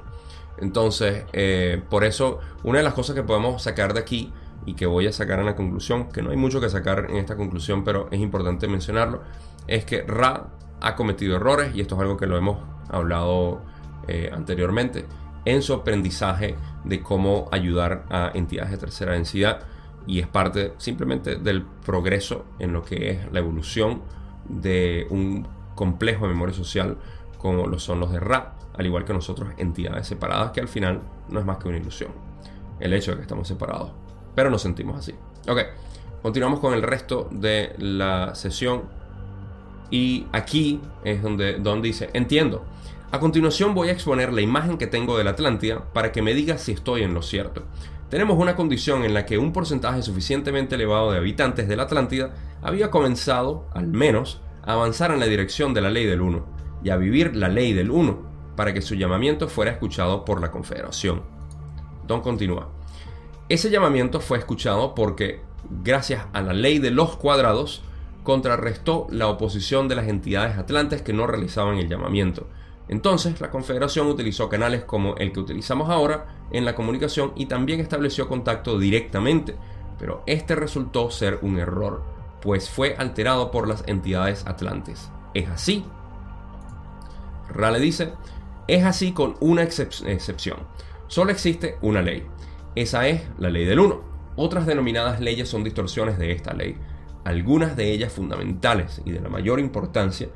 Entonces, 0.57 1.25
eh, 1.33 1.81
por 1.89 2.03
eso, 2.03 2.39
una 2.63 2.77
de 2.77 2.83
las 2.83 2.93
cosas 2.93 3.15
que 3.15 3.23
podemos 3.23 3.61
sacar 3.63 3.93
de 3.93 3.99
aquí 3.99 4.31
y 4.65 4.73
que 4.73 4.85
voy 4.85 5.07
a 5.07 5.11
sacar 5.11 5.39
en 5.39 5.45
la 5.45 5.55
conclusión, 5.55 6.09
que 6.09 6.21
no 6.21 6.31
hay 6.31 6.37
mucho 6.37 6.59
que 6.59 6.69
sacar 6.69 7.07
en 7.09 7.17
esta 7.17 7.35
conclusión, 7.35 7.83
pero 7.83 8.07
es 8.11 8.19
importante 8.19 8.67
mencionarlo, 8.67 9.21
es 9.67 9.85
que 9.85 10.01
Ra 10.01 10.47
ha 10.81 10.95
cometido 10.95 11.35
errores, 11.35 11.75
y 11.75 11.81
esto 11.81 11.95
es 11.95 12.01
algo 12.01 12.17
que 12.17 12.25
lo 12.25 12.37
hemos 12.37 12.57
hablado 12.89 13.61
eh, 14.07 14.29
anteriormente, 14.33 15.05
en 15.45 15.61
su 15.61 15.73
aprendizaje 15.73 16.55
de 16.83 17.01
cómo 17.01 17.47
ayudar 17.51 18.05
a 18.09 18.31
entidades 18.33 18.71
de 18.71 18.77
tercera 18.77 19.13
densidad, 19.13 19.61
y 20.07 20.19
es 20.19 20.27
parte 20.27 20.73
simplemente 20.77 21.35
del 21.35 21.63
progreso 21.63 22.45
en 22.59 22.73
lo 22.73 22.83
que 22.83 23.11
es 23.11 23.31
la 23.31 23.39
evolución 23.39 24.01
de 24.47 25.07
un 25.09 25.47
complejo 25.73 26.27
de 26.27 26.33
memoria 26.33 26.53
social 26.53 26.97
como 27.37 27.67
lo 27.67 27.79
son 27.79 27.99
los 27.99 28.11
de 28.11 28.19
Ra, 28.19 28.55
al 28.75 28.85
igual 28.85 29.05
que 29.05 29.13
nosotros 29.13 29.49
entidades 29.57 30.07
separadas, 30.07 30.51
que 30.51 30.61
al 30.61 30.67
final 30.67 31.01
no 31.29 31.39
es 31.39 31.45
más 31.45 31.57
que 31.57 31.67
una 31.67 31.77
ilusión, 31.77 32.11
el 32.79 32.93
hecho 32.93 33.11
de 33.11 33.17
que 33.17 33.23
estamos 33.23 33.47
separados 33.47 34.04
pero 34.35 34.49
nos 34.49 34.61
sentimos 34.61 34.99
así. 34.99 35.13
Ok, 35.47 35.59
continuamos 36.21 36.59
con 36.59 36.73
el 36.73 36.81
resto 36.81 37.27
de 37.31 37.73
la 37.77 38.35
sesión. 38.35 38.83
Y 39.89 40.27
aquí 40.31 40.81
es 41.03 41.21
donde 41.21 41.53
Don 41.59 41.81
dice, 41.81 42.09
entiendo. 42.13 42.65
A 43.11 43.19
continuación 43.19 43.73
voy 43.73 43.89
a 43.89 43.91
exponer 43.93 44.33
la 44.33 44.41
imagen 44.41 44.77
que 44.77 44.87
tengo 44.87 45.17
de 45.17 45.23
la 45.23 45.31
Atlántida 45.31 45.85
para 45.93 46.11
que 46.11 46.21
me 46.21 46.33
diga 46.33 46.57
si 46.57 46.73
estoy 46.73 47.03
en 47.03 47.13
lo 47.13 47.21
cierto. 47.21 47.63
Tenemos 48.09 48.37
una 48.37 48.55
condición 48.55 49.03
en 49.03 49.13
la 49.13 49.25
que 49.25 49.37
un 49.37 49.53
porcentaje 49.53 50.01
suficientemente 50.01 50.75
elevado 50.75 51.11
de 51.11 51.17
habitantes 51.17 51.67
de 51.67 51.75
la 51.75 51.83
Atlántida 51.83 52.33
había 52.61 52.91
comenzado, 52.91 53.67
al 53.73 53.87
menos, 53.87 54.41
a 54.63 54.73
avanzar 54.73 55.11
en 55.11 55.19
la 55.19 55.27
dirección 55.27 55.73
de 55.73 55.81
la 55.81 55.89
ley 55.89 56.05
del 56.05 56.21
1 56.21 56.45
y 56.83 56.89
a 56.89 56.97
vivir 56.97 57.35
la 57.35 57.47
ley 57.47 57.73
del 57.73 57.91
1 57.91 58.53
para 58.55 58.73
que 58.73 58.81
su 58.81 58.95
llamamiento 58.95 59.47
fuera 59.47 59.71
escuchado 59.71 60.25
por 60.25 60.41
la 60.41 60.51
Confederación. 60.51 61.23
Don 62.07 62.21
continúa. 62.21 62.69
Ese 63.47 63.69
llamamiento 63.69 64.21
fue 64.21 64.39
escuchado 64.39 64.95
porque, 64.95 65.41
gracias 65.83 66.25
a 66.33 66.41
la 66.41 66.53
ley 66.53 66.79
de 66.79 66.89
los 66.89 67.15
cuadrados, 67.15 67.83
contrarrestó 68.23 69.05
la 69.11 69.27
oposición 69.27 69.87
de 69.87 69.95
las 69.95 70.07
entidades 70.07 70.57
atlantes 70.57 71.03
que 71.03 71.13
no 71.13 71.27
realizaban 71.27 71.77
el 71.77 71.87
llamamiento. 71.87 72.47
Entonces, 72.87 73.39
la 73.41 73.51
Confederación 73.51 74.07
utilizó 74.07 74.49
canales 74.49 74.83
como 74.83 75.15
el 75.17 75.31
que 75.31 75.39
utilizamos 75.39 75.91
ahora 75.91 76.25
en 76.51 76.65
la 76.65 76.73
comunicación 76.73 77.33
y 77.35 77.45
también 77.45 77.79
estableció 77.79 78.27
contacto 78.27 78.79
directamente, 78.79 79.55
pero 79.99 80.23
este 80.25 80.55
resultó 80.55 81.11
ser 81.11 81.37
un 81.43 81.59
error, 81.59 82.03
pues 82.41 82.67
fue 82.67 82.95
alterado 82.97 83.51
por 83.51 83.67
las 83.67 83.83
entidades 83.87 84.47
atlantes. 84.47 85.11
¿Es 85.35 85.47
así? 85.49 85.85
Rale 87.49 87.79
dice, 87.79 88.13
es 88.67 88.85
así 88.85 89.11
con 89.11 89.35
una 89.39 89.61
excepción. 89.61 90.57
Solo 91.07 91.29
existe 91.29 91.77
una 91.81 92.01
ley, 92.01 92.25
esa 92.75 93.07
es 93.07 93.23
la 93.39 93.49
ley 93.49 93.65
del 93.65 93.79
1. 93.79 94.01
Otras 94.35 94.65
denominadas 94.65 95.21
leyes 95.21 95.47
son 95.47 95.63
distorsiones 95.63 96.17
de 96.17 96.33
esta 96.33 96.53
ley, 96.53 96.77
algunas 97.23 97.77
de 97.77 97.91
ellas 97.91 98.11
fundamentales 98.11 99.01
y 99.05 99.11
de 99.11 99.21
la 99.21 99.29
mayor 99.29 99.59
importancia 99.59 100.27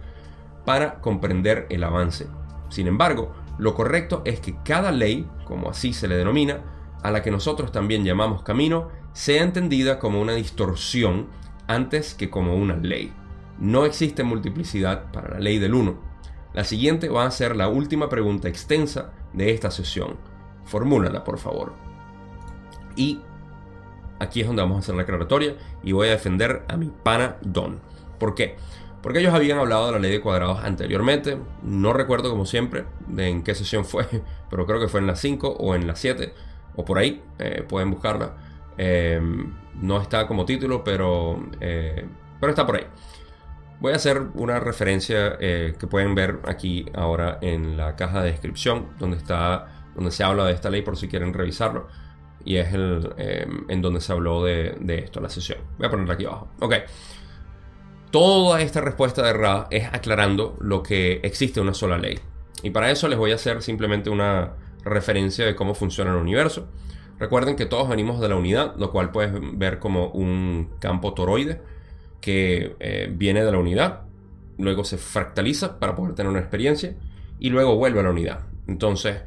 para 0.65 1.01
comprender 1.01 1.67
el 1.69 1.83
avance. 1.83 2.27
Sin 2.69 2.87
embargo, 2.87 3.33
lo 3.57 3.75
correcto 3.75 4.21
es 4.23 4.39
que 4.39 4.55
cada 4.63 4.91
ley, 4.91 5.27
como 5.43 5.69
así 5.69 5.91
se 5.91 6.07
le 6.07 6.15
denomina, 6.15 6.61
a 7.03 7.11
la 7.11 7.21
que 7.21 7.31
nosotros 7.31 7.71
también 7.73 8.05
llamamos 8.05 8.43
camino, 8.43 8.89
sea 9.11 9.43
entendida 9.43 9.99
como 9.99 10.21
una 10.21 10.33
distorsión 10.33 11.27
antes 11.67 12.13
que 12.13 12.29
como 12.29 12.55
una 12.55 12.77
ley. 12.77 13.11
No 13.59 13.83
existe 13.83 14.23
multiplicidad 14.23 15.11
para 15.11 15.31
la 15.31 15.39
ley 15.39 15.59
del 15.59 15.73
1. 15.73 15.95
La 16.53 16.63
siguiente 16.63 17.09
va 17.09 17.25
a 17.25 17.31
ser 17.31 17.55
la 17.57 17.67
última 17.67 18.07
pregunta 18.07 18.47
extensa 18.47 19.11
de 19.33 19.51
esta 19.51 19.71
sesión. 19.71 20.17
Formúlala, 20.63 21.23
por 21.23 21.37
favor. 21.37 21.88
Y 22.99 23.21
aquí 24.19 24.41
es 24.41 24.47
donde 24.47 24.61
vamos 24.61 24.75
a 24.75 24.79
hacer 24.79 24.93
la 24.93 25.03
aclaratoria 25.03 25.55
y 25.83 25.93
voy 25.93 26.09
a 26.09 26.11
defender 26.11 26.63
a 26.67 26.75
mi 26.75 26.87
pana 26.87 27.37
Don. 27.39 27.79
¿Por 28.19 28.35
qué? 28.35 28.57
Porque 29.01 29.19
ellos 29.19 29.33
habían 29.33 29.57
hablado 29.57 29.85
de 29.85 29.93
la 29.93 29.99
ley 29.99 30.11
de 30.11 30.19
cuadrados 30.19 30.59
anteriormente. 30.61 31.37
No 31.63 31.93
recuerdo 31.93 32.29
como 32.29 32.45
siempre 32.45 32.83
de 33.07 33.29
en 33.29 33.43
qué 33.43 33.55
sesión 33.55 33.85
fue, 33.85 34.05
pero 34.49 34.65
creo 34.65 34.81
que 34.81 34.89
fue 34.89 34.99
en 34.99 35.07
la 35.07 35.15
5 35.15 35.47
o 35.47 35.75
en 35.75 35.87
la 35.87 35.95
7 35.95 36.33
o 36.75 36.83
por 36.83 36.97
ahí. 36.97 37.23
Eh, 37.39 37.63
pueden 37.65 37.89
buscarla. 37.89 38.35
Em, 38.77 39.53
no 39.75 40.01
está 40.01 40.27
como 40.27 40.43
título, 40.43 40.83
pero, 40.83 41.41
eh, 41.61 42.05
pero 42.41 42.49
está 42.49 42.65
por 42.65 42.75
ahí. 42.75 42.85
Voy 43.79 43.93
a 43.93 43.95
hacer 43.95 44.23
una 44.33 44.59
referencia 44.59 45.37
eh, 45.39 45.73
que 45.79 45.87
pueden 45.87 46.15
ver 46.15 46.39
aquí 46.43 46.85
ahora 46.93 47.37
en 47.41 47.77
la 47.77 47.95
caja 47.95 48.21
de 48.23 48.31
descripción, 48.31 48.87
donde 48.99 49.15
está, 49.15 49.85
donde 49.95 50.11
se 50.11 50.25
habla 50.25 50.43
de 50.43 50.51
esta 50.51 50.69
ley 50.69 50.81
por 50.81 50.97
si 50.97 51.07
quieren 51.07 51.33
revisarlo 51.33 51.87
y 52.45 52.57
es 52.57 52.73
el 52.73 53.13
em, 53.17 53.65
en 53.67 53.81
donde 53.81 54.01
se 54.01 54.11
habló 54.11 54.43
de, 54.43 54.77
esto, 54.87 55.19
la 55.19 55.29
sesión. 55.29 55.59
Voy 55.77 55.87
a 55.87 55.89
ponerla 55.89 56.13
aquí 56.13 56.25
abajo. 56.25 56.49
Ok. 56.59 56.75
Toda 58.11 58.61
esta 58.61 58.81
respuesta 58.81 59.23
de 59.23 59.33
Ra 59.33 59.67
es 59.69 59.85
aclarando 59.85 60.57
lo 60.59 60.81
que 60.81 61.19
existe 61.23 61.61
una 61.61 61.73
sola 61.73 61.97
ley. 61.97 62.19
Y 62.63 62.71
para 62.71 62.89
eso 62.91 63.07
les 63.07 63.19
voy 63.19 63.31
a 63.31 63.35
hacer 63.35 63.61
simplemente 63.61 64.09
una 64.09 64.53
referencia 64.83 65.45
de 65.45 65.55
cómo 65.55 65.75
funciona 65.75 66.11
el 66.11 66.17
universo. 66.17 66.67
Recuerden 67.19 67.55
que 67.55 67.65
todos 67.65 67.87
venimos 67.89 68.19
de 68.19 68.29
la 68.29 68.35
unidad, 68.35 68.75
lo 68.77 68.91
cual 68.91 69.11
puedes 69.11 69.33
ver 69.53 69.79
como 69.79 70.07
un 70.07 70.71
campo 70.79 71.13
toroide 71.13 71.61
que 72.21 72.75
eh, 72.79 73.09
viene 73.11 73.43
de 73.43 73.51
la 73.51 73.57
unidad, 73.57 74.01
luego 74.57 74.83
se 74.83 74.97
fractaliza 74.97 75.79
para 75.79 75.95
poder 75.95 76.15
tener 76.15 76.29
una 76.29 76.39
experiencia 76.39 76.95
y 77.39 77.49
luego 77.49 77.75
vuelve 77.75 77.99
a 77.99 78.03
la 78.03 78.09
unidad. 78.09 78.39
Entonces, 78.67 79.21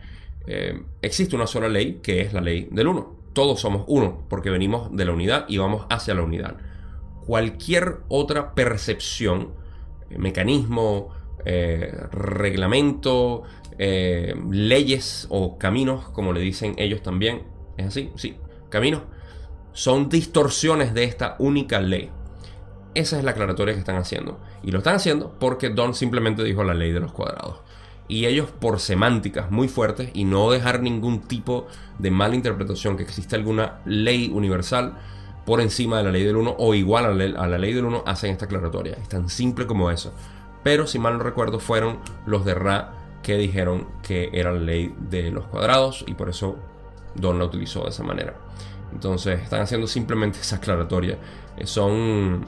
eh, 0.47 0.83
existe 1.03 1.37
una 1.37 1.47
sola 1.47 1.69
ley 1.69 2.01
que 2.03 2.21
es 2.21 2.33
la 2.33 2.41
ley 2.41 2.69
del 2.71 2.89
uno. 2.89 3.17
Todos 3.33 3.61
somos 3.61 3.85
uno 3.87 4.27
porque 4.29 4.51
venimos 4.51 4.95
de 4.95 5.05
la 5.05 5.13
unidad 5.13 5.47
y 5.49 5.59
vamos 5.59 5.87
hacia 5.89 6.15
la 6.15 6.23
unidad. 6.23 6.57
Cualquier 7.27 8.01
otra 8.09 8.55
percepción, 8.55 9.53
eh, 10.11 10.19
mecanismo, 10.19 11.11
eh, 11.45 11.93
reglamento, 12.11 13.43
leyes 13.79 15.27
o 15.29 15.59
caminos, 15.59 16.09
como 16.11 16.33
le 16.33 16.41
dicen 16.41 16.75
ellos 16.79 17.03
también, 17.03 17.43
es 17.77 17.87
así, 17.87 18.13
sí, 18.15 18.37
caminos, 18.69 19.03
son 19.73 20.09
distorsiones 20.09 20.95
de 20.95 21.03
esta 21.03 21.35
única 21.41 21.81
ley. 21.81 22.11
Esa 22.95 23.19
es 23.19 23.25
la 23.25 23.33
aclaratoria 23.33 23.75
que 23.75 23.81
están 23.81 23.97
haciendo. 23.97 24.41
Y 24.63 24.71
lo 24.71 24.79
están 24.79 24.95
haciendo 24.95 25.37
porque 25.41 25.71
Don 25.71 25.95
simplemente 25.95 26.45
dijo 26.45 26.63
la 26.63 26.75
ley 26.75 26.93
de 26.93 27.01
los 27.01 27.13
cuadrados 27.13 27.63
y 28.13 28.27
ellos 28.27 28.51
por 28.51 28.79
semánticas 28.79 29.51
muy 29.51 29.69
fuertes 29.69 30.11
y 30.13 30.25
no 30.25 30.51
dejar 30.51 30.83
ningún 30.83 31.23
tipo 31.23 31.67
de 31.99 32.11
mala 32.11 32.35
interpretación 32.35 32.99
que 32.99 33.05
existe 33.05 33.37
alguna 33.37 33.81
ley 33.87 34.31
universal 34.31 34.99
por 35.47 35.63
encima 35.63 35.97
de 35.97 36.05
la 36.05 36.11
ley 36.11 36.23
del 36.23 36.37
1 36.37 36.57
o 36.59 36.75
igual 36.75 37.07
a 37.07 37.47
la, 37.47 37.57
ley 37.57 37.73
del 37.73 37.87
1 37.87 38.05
hacen 38.05 38.33
esta 38.33 38.45
aclaratoria. 38.45 38.99
Es 39.01 39.09
tan 39.09 39.31
simple 39.31 39.67
como 39.67 39.91
eso. 39.91 40.13
Pero 40.63 40.87
si 40.87 40.99
mal 40.99 41.17
no 41.17 41.25
recuerdo 41.25 41.59
fueron 41.59 42.01
los 42.27 42.45
de 42.45 42.53
Ra 42.53 42.93
que 43.23 43.39
dijeron 43.39 43.89
que 44.03 44.29
era 44.35 44.53
la 44.53 44.61
ley 44.61 44.95
de 45.09 45.31
los 45.31 45.47
cuadrados 45.47 46.05
y 46.07 46.13
por 46.13 46.29
eso 46.29 46.59
Don 47.15 47.39
la 47.39 47.47
utilizó 47.47 47.85
de 47.85 47.89
esa 47.89 48.03
manera. 48.03 48.35
Entonces 48.93 49.41
están 49.41 49.63
haciendo 49.63 49.87
simplemente 49.87 50.39
esa 50.39 50.57
aclaratoria. 50.57 51.17
Eh, 51.57 51.67
son 51.67 52.45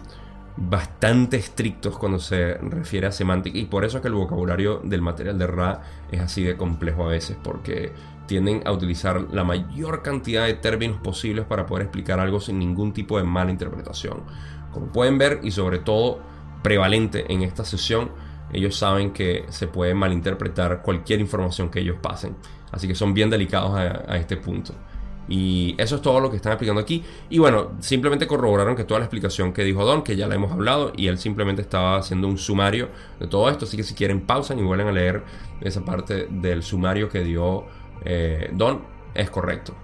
bastante 0.57 1.37
estrictos 1.37 1.99
cuando 1.99 2.21
se 2.21 2.55
refiere 2.55 3.09
a 3.09 3.13
semántica 3.13 3.59
y 3.59 3.65
por 3.65 3.85
eso 3.85 3.99
es 3.99 4.03
que 4.03 4.09
el 4.09 4.15
vocabulario 4.15 4.81
del 4.85 5.03
material 5.03 5.39
de 5.39 5.47
Ra 5.49 5.83
es 6.13 6.21
así 6.21 6.45
de 6.45 6.57
complejo 6.57 7.05
a 7.05 7.09
veces 7.09 7.37
porque 7.43 7.93
tienden 8.27 8.63
a 8.65 8.73
utilizar 8.73 9.21
la 9.33 9.45
mayor 9.45 10.03
cantidad 10.03 10.47
de 10.47 10.55
términos 10.55 11.01
posibles 11.01 11.45
para 11.45 11.67
poder 11.67 11.85
explicar 11.85 12.21
algo 12.21 12.41
sin 12.41 12.59
ningún 12.59 12.93
tipo 12.93 13.19
de 13.19 13.25
mala 13.25 13.51
interpretación. 13.51 14.23
Como 14.73 14.87
pueden 14.87 15.19
ver 15.19 15.41
y 15.43 15.51
sobre 15.51 15.79
todo 15.79 16.21
prevalente 16.63 17.33
en 17.33 17.43
esta 17.43 17.65
sesión, 17.65 18.13
ellos 18.53 18.77
saben 18.77 19.13
que 19.13 19.45
se 19.49 19.67
puede 19.67 19.95
malinterpretar 19.95 20.83
cualquier 20.83 21.21
información 21.21 21.69
que 21.69 21.81
ellos 21.81 21.97
pasen. 22.01 22.37
Así 22.71 22.87
que 22.87 22.95
son 22.95 23.13
bien 23.13 23.29
delicados 23.29 23.77
a 23.77 24.17
este 24.17 24.37
punto. 24.37 24.75
Y 25.29 25.75
eso 25.79 25.97
es 25.97 26.03
todo 26.03 26.21
lo 26.21 26.31
que 26.31 26.37
están 26.37 26.53
explicando 26.53 26.81
aquí. 26.81 27.03
Y 27.31 27.39
bueno, 27.39 27.73
simplemente 27.81 28.27
corroboraron 28.27 28.77
que 28.77 28.85
toda 28.85 29.01
la 29.01 29.07
explicación 29.07 29.53
que 29.53 29.65
dijo 29.65 29.85
Don, 29.85 30.03
que 30.03 30.17
ya 30.17 30.27
la 30.29 30.35
hemos 30.35 30.53
hablado, 30.53 30.93
y 30.97 31.07
él 31.07 31.19
simplemente 31.19 31.63
estaba 31.63 31.97
haciendo 31.97 32.29
un 32.29 32.39
sumario 32.39 32.89
de 33.19 33.27
todo 33.27 33.49
esto. 33.49 33.65
Así 33.65 33.77
que 33.77 33.83
si 33.83 33.95
quieren 33.95 34.21
pausan 34.23 34.59
y 34.59 34.63
vuelven 34.63 34.89
a 34.89 34.93
leer 34.93 35.23
esa 35.61 35.85
parte 35.85 36.29
del 36.31 36.63
sumario 36.63 37.09
que 37.09 37.25
dio 37.25 37.65
eh, 38.05 38.51
Don, 38.53 38.83
es 39.15 39.31
correcto. 39.31 39.75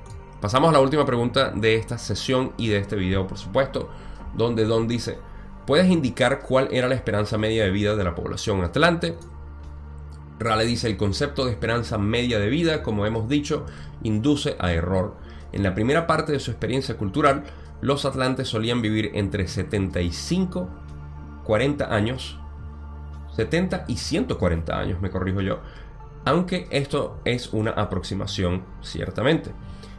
Pasamos 0.40 0.70
a 0.70 0.72
la 0.72 0.81
última 0.81 1.05
pregunta 1.05 1.50
de 1.50 1.74
esta 1.74 1.98
sesión 1.98 2.53
y 2.57 2.68
de 2.68 2.79
este 2.79 2.96
video, 2.96 3.26
por 3.26 3.38
supuesto, 3.38 3.90
donde 4.35 4.64
Don 4.64 4.88
dice, 4.88 5.18
¿puedes 5.66 5.90
indicar 5.90 6.40
cuál 6.40 6.68
era 6.70 6.88
la 6.88 6.94
esperanza 6.94 7.38
media 7.38 7.64
de 7.64 7.70
vida 7.70 7.96
de 7.96 8.05
la 8.05 8.14
población 8.14 8.62
atlante? 8.62 9.16
Rale 10.38 10.64
dice, 10.64 10.87
el 10.87 10.96
concepto 10.96 11.44
de 11.44 11.50
esperanza 11.50 11.98
media 11.98 12.38
de 12.38 12.48
vida, 12.48 12.83
como 12.83 13.05
hemos 13.05 13.29
dicho, 13.29 13.66
induce 14.03 14.57
a 14.59 14.72
error 14.72 15.16
en 15.53 15.63
la 15.63 15.75
primera 15.75 16.07
parte 16.07 16.33
de 16.33 16.41
su 16.41 16.51
experiencia 16.51 16.97
cultural, 16.97 17.45
los 17.81 18.05
atlantes 18.05 18.49
solían 18.49 18.83
vivir 18.83 19.11
entre 19.15 19.49
75 19.49 20.69
40 21.45 21.95
años 21.95 22.41
70 23.37 23.85
y 23.89 23.97
140 23.97 24.79
años, 24.79 25.01
me 25.01 25.11
corrijo 25.11 25.41
yo, 25.41 25.61
aunque 26.25 26.67
esto 26.71 27.21
es 27.25 27.53
una 27.53 27.71
aproximación 27.71 28.65
ciertamente. 28.83 29.53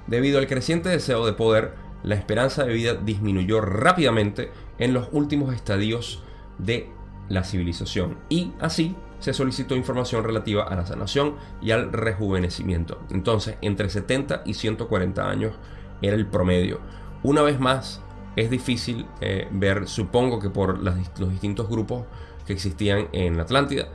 Debido 0.08 0.40
al 0.40 0.48
creciente 0.48 0.90
deseo 0.90 1.26
de 1.26 1.34
poder, 1.34 1.74
la 2.04 2.16
esperanza 2.16 2.64
de 2.64 2.74
vida 2.74 2.94
disminuyó 2.96 3.62
rápidamente 3.62 4.52
en 4.80 4.94
los 4.94 5.10
últimos 5.12 5.54
estadios 5.54 6.24
de 6.58 6.90
la 7.30 7.44
civilización 7.44 8.18
y 8.30 8.52
así 8.60 8.96
se 9.22 9.34
solicitó 9.34 9.76
información 9.76 10.24
relativa 10.24 10.64
a 10.64 10.76
la 10.76 10.86
sanación 10.86 11.36
y 11.62 11.72
al 11.72 11.94
rejuvenecimiento. 11.94 13.00
Entonces, 13.12 13.56
entre 13.62 13.90
70 13.90 14.42
y 14.46 14.56
140 14.56 15.30
años 15.30 15.54
era 16.02 16.16
el 16.16 16.28
promedio. 16.28 16.82
Una 17.24 17.42
vez 17.44 17.60
más, 17.60 18.02
es 18.36 18.50
difícil 18.50 19.06
eh, 19.22 19.48
ver, 19.52 19.88
supongo 19.88 20.40
que 20.40 20.50
por 20.50 20.80
los 20.80 20.96
distintos 21.30 21.70
grupos 21.70 22.04
que 22.46 22.54
existían 22.54 23.08
en 23.14 23.38
la 23.38 23.44
Atlántida, 23.44 23.88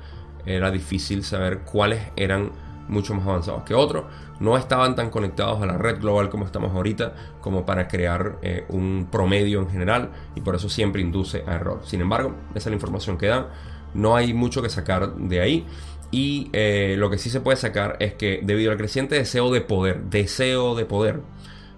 era 0.46 0.70
difícil 0.70 1.24
saber 1.24 1.60
cuáles 1.60 2.00
eran 2.16 2.52
mucho 2.88 3.14
más 3.14 3.26
avanzados 3.26 3.64
que 3.64 3.74
otros. 3.74 4.04
No 4.38 4.56
estaban 4.56 4.94
tan 4.94 5.10
conectados 5.10 5.60
a 5.60 5.66
la 5.66 5.76
red 5.76 6.00
global 6.00 6.28
como 6.28 6.44
estamos 6.44 6.72
ahorita, 6.72 7.14
como 7.40 7.66
para 7.66 7.88
crear 7.88 8.38
eh, 8.42 8.64
un 8.68 9.08
promedio 9.10 9.60
en 9.60 9.68
general, 9.68 10.10
y 10.34 10.40
por 10.40 10.54
eso 10.54 10.68
siempre 10.68 11.02
induce 11.02 11.42
a 11.46 11.54
error. 11.54 11.80
Sin 11.84 12.00
embargo, 12.00 12.34
esa 12.50 12.58
es 12.58 12.66
la 12.66 12.74
información 12.74 13.18
que 13.18 13.26
dan. 13.26 13.46
No 13.94 14.16
hay 14.16 14.34
mucho 14.34 14.62
que 14.62 14.68
sacar 14.68 15.14
de 15.16 15.40
ahí. 15.40 15.66
Y 16.10 16.50
eh, 16.52 16.94
lo 16.98 17.10
que 17.10 17.18
sí 17.18 17.30
se 17.30 17.40
puede 17.40 17.56
sacar 17.56 17.96
es 18.00 18.14
que 18.14 18.40
debido 18.42 18.70
al 18.70 18.78
creciente 18.78 19.16
deseo 19.16 19.50
de 19.50 19.60
poder, 19.60 20.04
deseo 20.04 20.74
de 20.74 20.84
poder, 20.84 21.20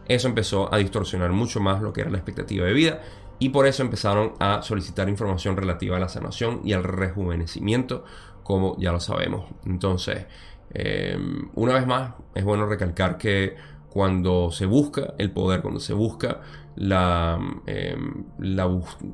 eso 0.07 0.29
empezó 0.29 0.73
a 0.73 0.79
distorsionar 0.79 1.33
mucho 1.33 1.61
más 1.61 1.83
lo 1.83 1.93
que 1.93 2.03
era 2.03 2.11
la 2.11 2.19
expectativa 2.19 2.67
de 2.67 2.73
vida 2.73 3.01
y 3.39 3.51
por 3.51 3.67
eso 3.67 3.83
empezaron 3.83 4.33
a 4.41 4.63
solicitar 4.63 5.09
información 5.09 5.57
relativa 5.57 5.97
a 5.97 6.01
la 6.01 6.09
sanación 6.09 6.61
y 6.65 6.73
al 6.73 6.83
rejuvenecimiento, 6.83 8.05
como 8.43 8.77
ya 8.79 8.93
lo 8.93 9.01
sabemos. 9.01 9.47
Entonces, 9.65 10.27
em, 10.75 11.49
una 11.55 11.75
vez 11.75 11.87
más, 11.87 12.15
es 12.35 12.45
bueno 12.45 12.67
recalcar 12.67 13.17
que 13.17 13.57
cuando 13.91 14.51
se 14.51 14.67
busca 14.67 15.15
el 15.19 15.31
poder, 15.31 15.63
cuando 15.63 15.81
se 15.81 15.93
busca 15.93 16.41
la, 16.77 17.39
em, 17.67 18.25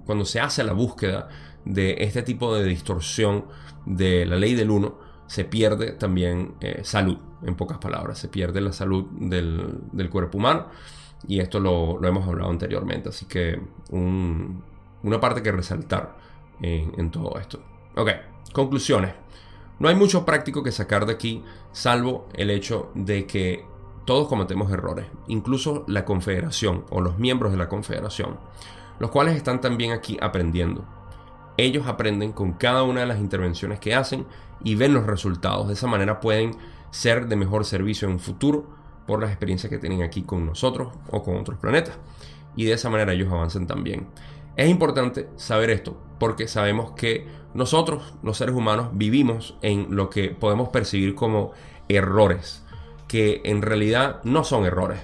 cuando 0.05 0.25
se 0.25 0.41
hace 0.41 0.65
la 0.65 0.73
búsqueda 0.73 1.29
de 1.65 1.97
este 2.01 2.23
tipo 2.23 2.55
de 2.55 2.65
distorsión 2.65 3.47
de 3.87 4.27
la 4.27 4.37
ley 4.37 4.55
del 4.55 4.71
uno, 4.71 4.99
se 5.27 5.45
pierde 5.45 5.93
también 5.93 6.55
eh, 6.61 6.81
salud, 6.85 7.19
en 7.43 7.55
pocas 7.55 7.79
palabras, 7.79 8.19
se 8.19 8.29
pierde 8.29 8.61
la 8.61 8.73
salud 8.73 9.07
del, 9.13 10.11
cuerpo 10.11 10.39
humano 10.39 10.67
y 11.27 11.41
esto 11.41 11.61
lo, 11.61 12.05
hemos 12.05 12.27
hablado 12.27 12.51
anteriormente, 12.51 13.09
así 13.09 13.27
que 13.27 13.61
una 13.91 15.21
parte 15.21 15.43
que 15.43 15.53
resaltar 15.53 16.17
en, 16.61 16.93
en 16.99 17.11
todo 17.11 17.39
esto. 17.39 17.61
Ok, 17.97 18.11
conclusiones. 18.53 19.15
No 19.79 19.89
hay 19.89 19.97
mucho 19.97 20.25
práctico 20.25 20.63
que 20.63 20.71
sacar 20.71 21.05
de 21.07 21.13
aquí, 21.13 21.43
salvo 21.73 22.29
el 22.35 22.51
hecho 22.51 22.93
de 22.95 23.27
que 23.27 23.65
todos 24.05 24.29
cometemos 24.29 24.71
errores, 24.71 25.07
incluso 25.29 25.85
la 25.89 26.05
confederación 26.05 26.85
o 26.91 27.01
los 27.01 27.19
miembros 27.19 27.53
de 27.53 27.59
la 27.59 27.69
confederación, 27.69 28.39
los 28.99 29.11
cuales 29.11 29.35
están 29.37 29.61
también 29.61 29.93
aquí 29.93 30.19
aprendiendo. 30.21 30.85
Ellos 31.57 31.87
aprenden 31.87 32.33
con 32.33 32.53
cada 32.53 32.83
una 32.83 33.01
de 33.01 33.07
las 33.07 33.19
intervenciones 33.19 33.79
que 33.79 33.95
hacen 33.95 34.27
y 34.63 34.75
ven 34.75 34.95
los 34.95 35.07
resultados. 35.07 35.69
De 35.69 35.75
esa 35.75 35.87
manera 35.87 36.21
pueden 36.21 36.57
ser 36.91 37.27
de 37.29 37.37
mejor 37.37 37.65
servicio 37.65 38.09
en 38.09 38.15
un 38.15 38.21
futuro 38.21 38.67
por 39.07 39.21
las 39.21 39.31
experiencias 39.31 39.71
que 39.71 39.79
tienen 39.79 40.03
aquí 40.03 40.23
con 40.23 40.47
nosotros 40.47 40.93
o 41.11 41.23
con 41.23 41.37
otros 41.37 41.59
planetas. 41.59 41.99
Y 42.57 42.65
de 42.65 42.73
esa 42.73 42.91
manera 42.91 43.13
ellos 43.13 43.33
avanzan 43.33 43.67
también. 43.67 44.09
Es 44.57 44.69
importante 44.69 45.29
saber 45.37 45.71
esto 45.71 46.01
porque 46.19 46.47
sabemos 46.47 46.93
que 46.93 47.27
nosotros, 47.55 48.15
los 48.23 48.37
seres 48.37 48.55
humanos, 48.55 48.91
vivimos 48.93 49.57
en 49.63 49.95
lo 49.95 50.11
que 50.11 50.31
podemos 50.31 50.69
percibir 50.69 51.15
como 51.15 51.53
errores, 51.89 52.65
que 53.09 53.43
en 53.45 53.63
realidad 53.63 54.21
no 54.25 54.45
son 54.45 54.65
errores. 54.65 55.01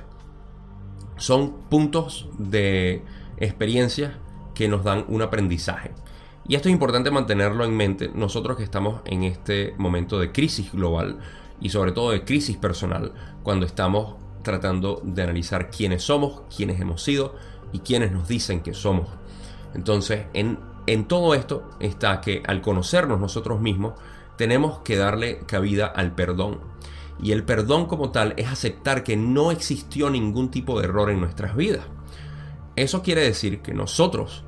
Son 1.17 1.53
puntos 1.69 2.29
de 2.39 3.03
experiencia 3.37 4.19
que 4.55 4.69
nos 4.69 4.85
dan 4.85 5.05
un 5.09 5.23
aprendizaje. 5.23 5.93
Y 6.51 6.57
esto 6.57 6.69
es 6.69 6.73
importante 6.73 7.13
mantenerlo 7.13 7.65
en 7.65 7.77
mente 7.77 8.11
nosotros 8.13 8.57
que 8.57 8.65
estamos 8.65 9.03
en 9.05 9.23
este 9.23 9.73
momento 9.79 10.19
de 10.19 10.33
crisis 10.33 10.73
global 10.73 11.21
y 11.61 11.69
sobre 11.69 11.93
todo 11.93 12.11
de 12.11 12.25
crisis 12.25 12.57
personal, 12.57 13.13
cuando 13.45 13.67
estamos 13.67 14.17
tratando 14.43 15.01
de 15.05 15.23
analizar 15.23 15.71
quiénes 15.71 16.03
somos, 16.03 16.43
quiénes 16.53 16.81
hemos 16.81 17.05
sido 17.05 17.37
y 17.71 17.79
quiénes 17.79 18.11
nos 18.11 18.27
dicen 18.27 18.63
que 18.63 18.75
somos. 18.75 19.07
Entonces, 19.75 20.27
en, 20.35 20.59
en 20.89 21.05
todo 21.05 21.35
esto 21.35 21.71
está 21.79 22.21
que 22.21 22.43
al 22.45 22.63
conocernos 22.63 23.21
nosotros 23.21 23.61
mismos, 23.61 23.95
tenemos 24.37 24.81
que 24.81 24.97
darle 24.97 25.43
cabida 25.47 25.87
al 25.87 26.17
perdón. 26.17 26.59
Y 27.23 27.31
el 27.31 27.45
perdón 27.45 27.87
como 27.87 28.11
tal 28.11 28.35
es 28.37 28.49
aceptar 28.49 29.05
que 29.05 29.17
no 29.17 29.53
existió 29.53 30.11
ningún 30.11 30.51
tipo 30.51 30.81
de 30.81 30.87
error 30.89 31.11
en 31.11 31.21
nuestras 31.21 31.55
vidas. 31.55 31.85
Eso 32.75 33.05
quiere 33.05 33.21
decir 33.21 33.63
que 33.63 33.73
nosotros 33.73 34.43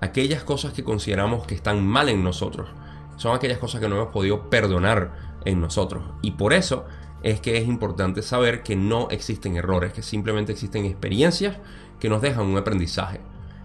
aquellas 0.00 0.44
cosas 0.44 0.72
que 0.72 0.84
consideramos 0.84 1.46
que 1.46 1.54
están 1.54 1.86
mal 1.86 2.08
en 2.08 2.22
nosotros. 2.22 2.68
Son 3.16 3.34
aquellas 3.34 3.58
cosas 3.58 3.80
que 3.80 3.88
no 3.88 3.96
hemos 3.96 4.12
podido 4.12 4.50
perdonar 4.50 5.38
en 5.44 5.60
nosotros. 5.60 6.02
Y 6.22 6.32
por 6.32 6.52
eso 6.52 6.84
es 7.22 7.40
que 7.40 7.56
es 7.56 7.66
importante 7.66 8.22
saber 8.22 8.62
que 8.62 8.76
no 8.76 9.08
existen 9.10 9.56
errores, 9.56 9.92
que 9.92 10.02
simplemente 10.02 10.52
existen 10.52 10.84
experiencias 10.84 11.56
que 11.98 12.08
nos 12.08 12.22
dejan 12.22 12.46
un 12.46 12.58
aprendizaje. 12.58 13.20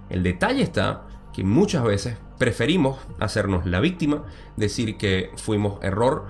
El 0.09 0.23
detalle 0.23 0.61
está 0.61 1.03
que 1.33 1.43
muchas 1.43 1.83
veces 1.83 2.17
preferimos 2.37 2.97
hacernos 3.19 3.65
la 3.65 3.79
víctima, 3.79 4.23
decir 4.57 4.97
que 4.97 5.31
fuimos 5.35 5.81
error 5.83 6.25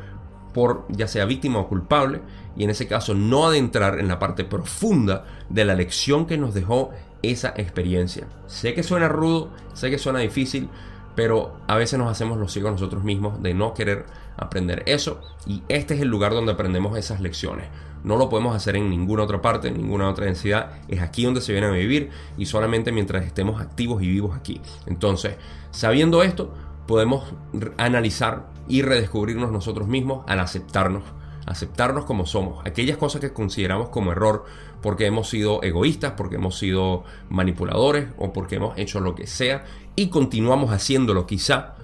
por 0.53 0.85
ya 0.89 1.07
sea 1.07 1.25
víctima 1.25 1.59
o 1.59 1.67
culpable, 1.67 2.21
y 2.55 2.63
en 2.63 2.69
ese 2.69 2.87
caso 2.87 3.13
no 3.13 3.47
adentrar 3.47 3.99
en 3.99 4.07
la 4.07 4.19
parte 4.19 4.43
profunda 4.43 5.25
de 5.49 5.63
la 5.63 5.75
lección 5.75 6.25
que 6.25 6.37
nos 6.37 6.53
dejó 6.53 6.91
esa 7.21 7.53
experiencia. 7.57 8.27
Sé 8.47 8.73
que 8.73 8.83
suena 8.83 9.07
rudo, 9.07 9.49
sé 9.73 9.89
que 9.89 9.97
suena 9.97 10.19
difícil, 10.19 10.69
pero 11.15 11.57
a 11.67 11.75
veces 11.75 11.99
nos 11.99 12.09
hacemos 12.09 12.37
los 12.37 12.51
ciegos 12.51 12.71
nosotros 12.71 13.03
mismos 13.03 13.41
de 13.41 13.53
no 13.53 13.73
querer 13.73 14.05
aprender 14.37 14.83
eso 14.85 15.21
y 15.45 15.61
este 15.67 15.93
es 15.93 16.01
el 16.01 16.07
lugar 16.07 16.33
donde 16.33 16.53
aprendemos 16.53 16.97
esas 16.97 17.19
lecciones. 17.19 17.67
No 18.03 18.17
lo 18.17 18.29
podemos 18.29 18.55
hacer 18.55 18.75
en 18.75 18.89
ninguna 18.89 19.23
otra 19.23 19.41
parte, 19.41 19.67
en 19.67 19.77
ninguna 19.77 20.09
otra 20.09 20.25
densidad. 20.25 20.71
Es 20.87 21.01
aquí 21.01 21.23
donde 21.23 21.41
se 21.41 21.51
viene 21.51 21.67
a 21.67 21.71
vivir 21.71 22.09
y 22.37 22.47
solamente 22.47 22.91
mientras 22.91 23.25
estemos 23.25 23.61
activos 23.61 24.01
y 24.01 24.07
vivos 24.07 24.35
aquí. 24.35 24.59
Entonces, 24.87 25.35
sabiendo 25.69 26.23
esto, 26.23 26.51
podemos 26.87 27.33
analizar 27.77 28.47
y 28.67 28.81
redescubrirnos 28.81 29.51
nosotros 29.51 29.87
mismos 29.87 30.23
al 30.27 30.39
aceptarnos 30.39 31.03
aceptarnos 31.45 32.05
como 32.05 32.25
somos, 32.25 32.65
aquellas 32.65 32.97
cosas 32.97 33.21
que 33.21 33.33
consideramos 33.33 33.89
como 33.89 34.11
error 34.11 34.45
porque 34.81 35.05
hemos 35.05 35.29
sido 35.29 35.61
egoístas, 35.63 36.13
porque 36.17 36.35
hemos 36.35 36.57
sido 36.57 37.03
manipuladores 37.29 38.07
o 38.17 38.33
porque 38.33 38.55
hemos 38.55 38.77
hecho 38.77 38.99
lo 38.99 39.15
que 39.15 39.27
sea 39.27 39.65
y 39.95 40.07
continuamos 40.07 40.71
haciéndolo 40.71 41.25
quizá, 41.27 41.75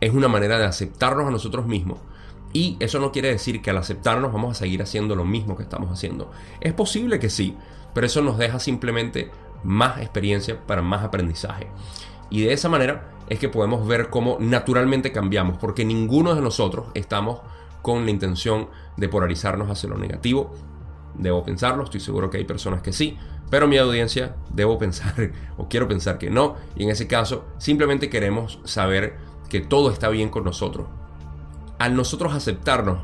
es 0.00 0.12
una 0.12 0.28
manera 0.28 0.58
de 0.58 0.64
aceptarnos 0.64 1.26
a 1.26 1.30
nosotros 1.30 1.66
mismos. 1.66 1.98
Y 2.52 2.76
eso 2.80 2.98
no 2.98 3.12
quiere 3.12 3.28
decir 3.28 3.60
que 3.60 3.70
al 3.70 3.78
aceptarnos 3.78 4.32
vamos 4.32 4.52
a 4.52 4.54
seguir 4.54 4.82
haciendo 4.82 5.14
lo 5.14 5.24
mismo 5.24 5.56
que 5.56 5.62
estamos 5.62 5.90
haciendo. 5.90 6.30
Es 6.60 6.72
posible 6.72 7.18
que 7.18 7.28
sí, 7.28 7.56
pero 7.92 8.06
eso 8.06 8.22
nos 8.22 8.38
deja 8.38 8.58
simplemente 8.58 9.30
más 9.64 10.00
experiencia 10.00 10.58
para 10.66 10.82
más 10.82 11.04
aprendizaje. 11.04 11.66
Y 12.30 12.42
de 12.42 12.52
esa 12.52 12.68
manera 12.68 13.10
es 13.28 13.38
que 13.38 13.48
podemos 13.48 13.86
ver 13.86 14.10
cómo 14.10 14.36
naturalmente 14.40 15.12
cambiamos, 15.12 15.58
porque 15.58 15.84
ninguno 15.84 16.34
de 16.34 16.40
nosotros 16.40 16.86
estamos 16.94 17.40
con 17.82 18.04
la 18.04 18.10
intención 18.10 18.68
de 18.96 19.08
polarizarnos 19.08 19.70
hacia 19.70 19.88
lo 19.88 19.98
negativo. 19.98 20.54
Debo 21.18 21.44
pensarlo, 21.44 21.84
estoy 21.84 22.00
seguro 22.00 22.30
que 22.30 22.38
hay 22.38 22.44
personas 22.44 22.82
que 22.82 22.92
sí, 22.92 23.16
pero 23.50 23.68
mi 23.68 23.78
audiencia 23.78 24.36
debo 24.50 24.78
pensar 24.78 25.14
o 25.56 25.68
quiero 25.68 25.88
pensar 25.88 26.18
que 26.18 26.30
no. 26.30 26.56
Y 26.76 26.84
en 26.84 26.90
ese 26.90 27.06
caso 27.06 27.44
simplemente 27.58 28.10
queremos 28.10 28.60
saber 28.64 29.16
que 29.48 29.60
todo 29.60 29.90
está 29.90 30.08
bien 30.08 30.28
con 30.28 30.44
nosotros. 30.44 30.88
Al 31.78 31.94
nosotros 31.94 32.34
aceptarnos, 32.34 33.00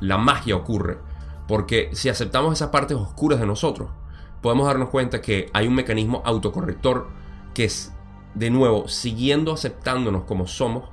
la 0.00 0.18
magia 0.18 0.56
ocurre. 0.56 0.98
Porque 1.46 1.90
si 1.92 2.08
aceptamos 2.08 2.54
esas 2.54 2.70
partes 2.70 2.96
oscuras 2.96 3.38
de 3.38 3.46
nosotros, 3.46 3.90
podemos 4.40 4.66
darnos 4.66 4.88
cuenta 4.88 5.20
que 5.20 5.50
hay 5.52 5.66
un 5.66 5.74
mecanismo 5.74 6.22
autocorrector 6.24 7.08
que 7.52 7.64
es, 7.64 7.92
de 8.34 8.50
nuevo, 8.50 8.88
siguiendo 8.88 9.52
aceptándonos 9.52 10.24
como 10.24 10.46
somos, 10.46 10.88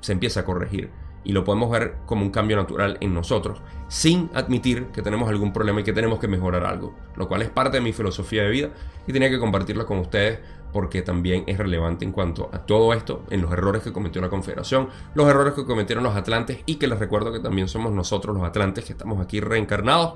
se 0.00 0.12
empieza 0.12 0.40
a 0.40 0.44
corregir 0.44 0.90
y 1.24 1.32
lo 1.32 1.42
podemos 1.42 1.70
ver 1.70 1.96
como 2.06 2.22
un 2.22 2.30
cambio 2.30 2.56
natural 2.56 2.98
en 3.00 3.12
nosotros, 3.12 3.60
sin 3.88 4.30
admitir 4.34 4.86
que 4.86 5.02
tenemos 5.02 5.28
algún 5.28 5.52
problema 5.52 5.80
y 5.80 5.84
que 5.84 5.92
tenemos 5.92 6.18
que 6.18 6.28
mejorar 6.28 6.64
algo, 6.64 6.94
lo 7.16 7.28
cual 7.28 7.42
es 7.42 7.50
parte 7.50 7.76
de 7.76 7.80
mi 7.80 7.92
filosofía 7.92 8.42
de 8.42 8.50
vida 8.50 8.70
y 9.06 9.12
tenía 9.12 9.30
que 9.30 9.38
compartirlo 9.38 9.86
con 9.86 9.98
ustedes 9.98 10.40
porque 10.72 11.02
también 11.02 11.44
es 11.46 11.56
relevante 11.56 12.04
en 12.04 12.12
cuanto 12.12 12.50
a 12.52 12.58
todo 12.58 12.92
esto, 12.92 13.24
en 13.30 13.40
los 13.40 13.52
errores 13.52 13.82
que 13.82 13.92
cometió 13.92 14.20
la 14.20 14.28
Confederación, 14.28 14.88
los 15.14 15.26
errores 15.28 15.54
que 15.54 15.64
cometieron 15.64 16.04
los 16.04 16.16
Atlantes 16.16 16.58
y 16.66 16.76
que 16.76 16.86
les 16.86 16.98
recuerdo 16.98 17.32
que 17.32 17.40
también 17.40 17.68
somos 17.68 17.92
nosotros 17.92 18.36
los 18.36 18.44
Atlantes 18.44 18.84
que 18.84 18.92
estamos 18.92 19.18
aquí 19.20 19.40
reencarnados, 19.40 20.14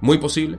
muy 0.00 0.18
posible. 0.18 0.58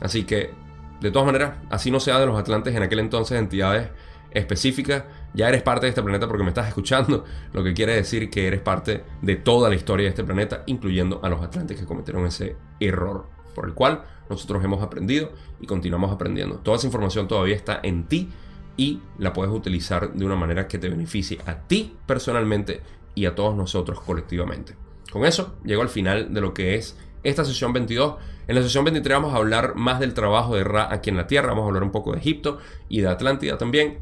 Así 0.00 0.24
que, 0.24 0.54
de 1.00 1.10
todas 1.10 1.26
maneras, 1.26 1.58
así 1.68 1.90
no 1.90 2.00
sea 2.00 2.18
de 2.20 2.26
los 2.26 2.38
Atlantes 2.38 2.74
en 2.74 2.82
aquel 2.82 3.00
entonces 3.00 3.38
entidades 3.38 3.90
específica, 4.30 5.06
ya 5.34 5.48
eres 5.48 5.62
parte 5.62 5.86
de 5.86 5.90
este 5.90 6.02
planeta 6.02 6.26
porque 6.28 6.42
me 6.42 6.50
estás 6.50 6.68
escuchando, 6.68 7.24
lo 7.52 7.64
que 7.64 7.74
quiere 7.74 7.94
decir 7.94 8.30
que 8.30 8.46
eres 8.46 8.60
parte 8.60 9.04
de 9.22 9.36
toda 9.36 9.68
la 9.68 9.76
historia 9.76 10.04
de 10.04 10.10
este 10.10 10.24
planeta, 10.24 10.62
incluyendo 10.66 11.20
a 11.22 11.28
los 11.28 11.42
atlantes 11.42 11.78
que 11.78 11.86
cometieron 11.86 12.26
ese 12.26 12.56
error, 12.80 13.26
por 13.54 13.66
el 13.66 13.74
cual 13.74 14.04
nosotros 14.28 14.64
hemos 14.64 14.82
aprendido 14.82 15.32
y 15.60 15.66
continuamos 15.66 16.12
aprendiendo. 16.12 16.56
Toda 16.56 16.76
esa 16.76 16.86
información 16.86 17.28
todavía 17.28 17.56
está 17.56 17.80
en 17.82 18.06
ti 18.06 18.30
y 18.76 19.00
la 19.18 19.32
puedes 19.32 19.52
utilizar 19.52 20.12
de 20.12 20.24
una 20.24 20.36
manera 20.36 20.68
que 20.68 20.78
te 20.78 20.88
beneficie 20.88 21.38
a 21.46 21.66
ti 21.66 21.96
personalmente 22.06 22.80
y 23.14 23.26
a 23.26 23.34
todos 23.34 23.56
nosotros 23.56 24.00
colectivamente. 24.00 24.74
Con 25.10 25.26
eso 25.26 25.56
llego 25.64 25.82
al 25.82 25.88
final 25.88 26.32
de 26.32 26.40
lo 26.40 26.54
que 26.54 26.76
es 26.76 26.96
esta 27.22 27.44
sesión 27.44 27.72
22. 27.72 28.16
En 28.48 28.54
la 28.54 28.62
sesión 28.62 28.84
23 28.84 29.18
vamos 29.18 29.34
a 29.34 29.36
hablar 29.36 29.74
más 29.74 30.00
del 30.00 30.14
trabajo 30.14 30.56
de 30.56 30.64
Ra 30.64 30.92
aquí 30.92 31.10
en 31.10 31.16
la 31.16 31.26
Tierra, 31.26 31.48
vamos 31.48 31.64
a 31.64 31.66
hablar 31.66 31.82
un 31.82 31.90
poco 31.90 32.12
de 32.12 32.18
Egipto 32.18 32.58
y 32.88 33.00
de 33.00 33.08
Atlántida 33.08 33.58
también, 33.58 33.98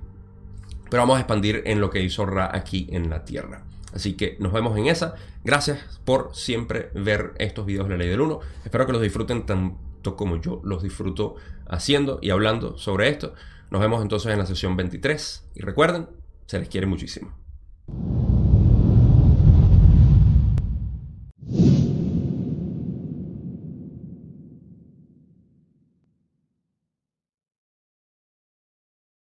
pero 0.90 1.02
vamos 1.02 1.16
a 1.16 1.20
expandir 1.20 1.62
en 1.66 1.80
lo 1.80 1.90
que 1.90 2.02
hizo 2.02 2.26
Ra 2.26 2.50
aquí 2.52 2.88
en 2.90 3.10
la 3.10 3.24
Tierra. 3.24 3.62
Así 3.92 4.14
que 4.14 4.36
nos 4.38 4.52
vemos 4.52 4.76
en 4.76 4.86
esa. 4.86 5.14
Gracias 5.44 6.00
por 6.04 6.34
siempre 6.34 6.90
ver 6.94 7.32
estos 7.38 7.66
videos 7.66 7.88
de 7.88 7.94
la 7.94 7.98
ley 7.98 8.08
del 8.08 8.20
1. 8.20 8.40
Espero 8.64 8.86
que 8.86 8.92
los 8.92 9.02
disfruten 9.02 9.46
tanto 9.46 10.16
como 10.16 10.36
yo 10.36 10.60
los 10.64 10.82
disfruto 10.82 11.36
haciendo 11.68 12.18
y 12.22 12.30
hablando 12.30 12.76
sobre 12.76 13.08
esto. 13.08 13.34
Nos 13.70 13.80
vemos 13.80 14.02
entonces 14.02 14.32
en 14.32 14.38
la 14.38 14.46
sesión 14.46 14.76
23 14.76 15.50
y 15.54 15.60
recuerden, 15.62 16.08
se 16.46 16.58
les 16.58 16.68
quiere 16.68 16.86
muchísimo. 16.86 17.32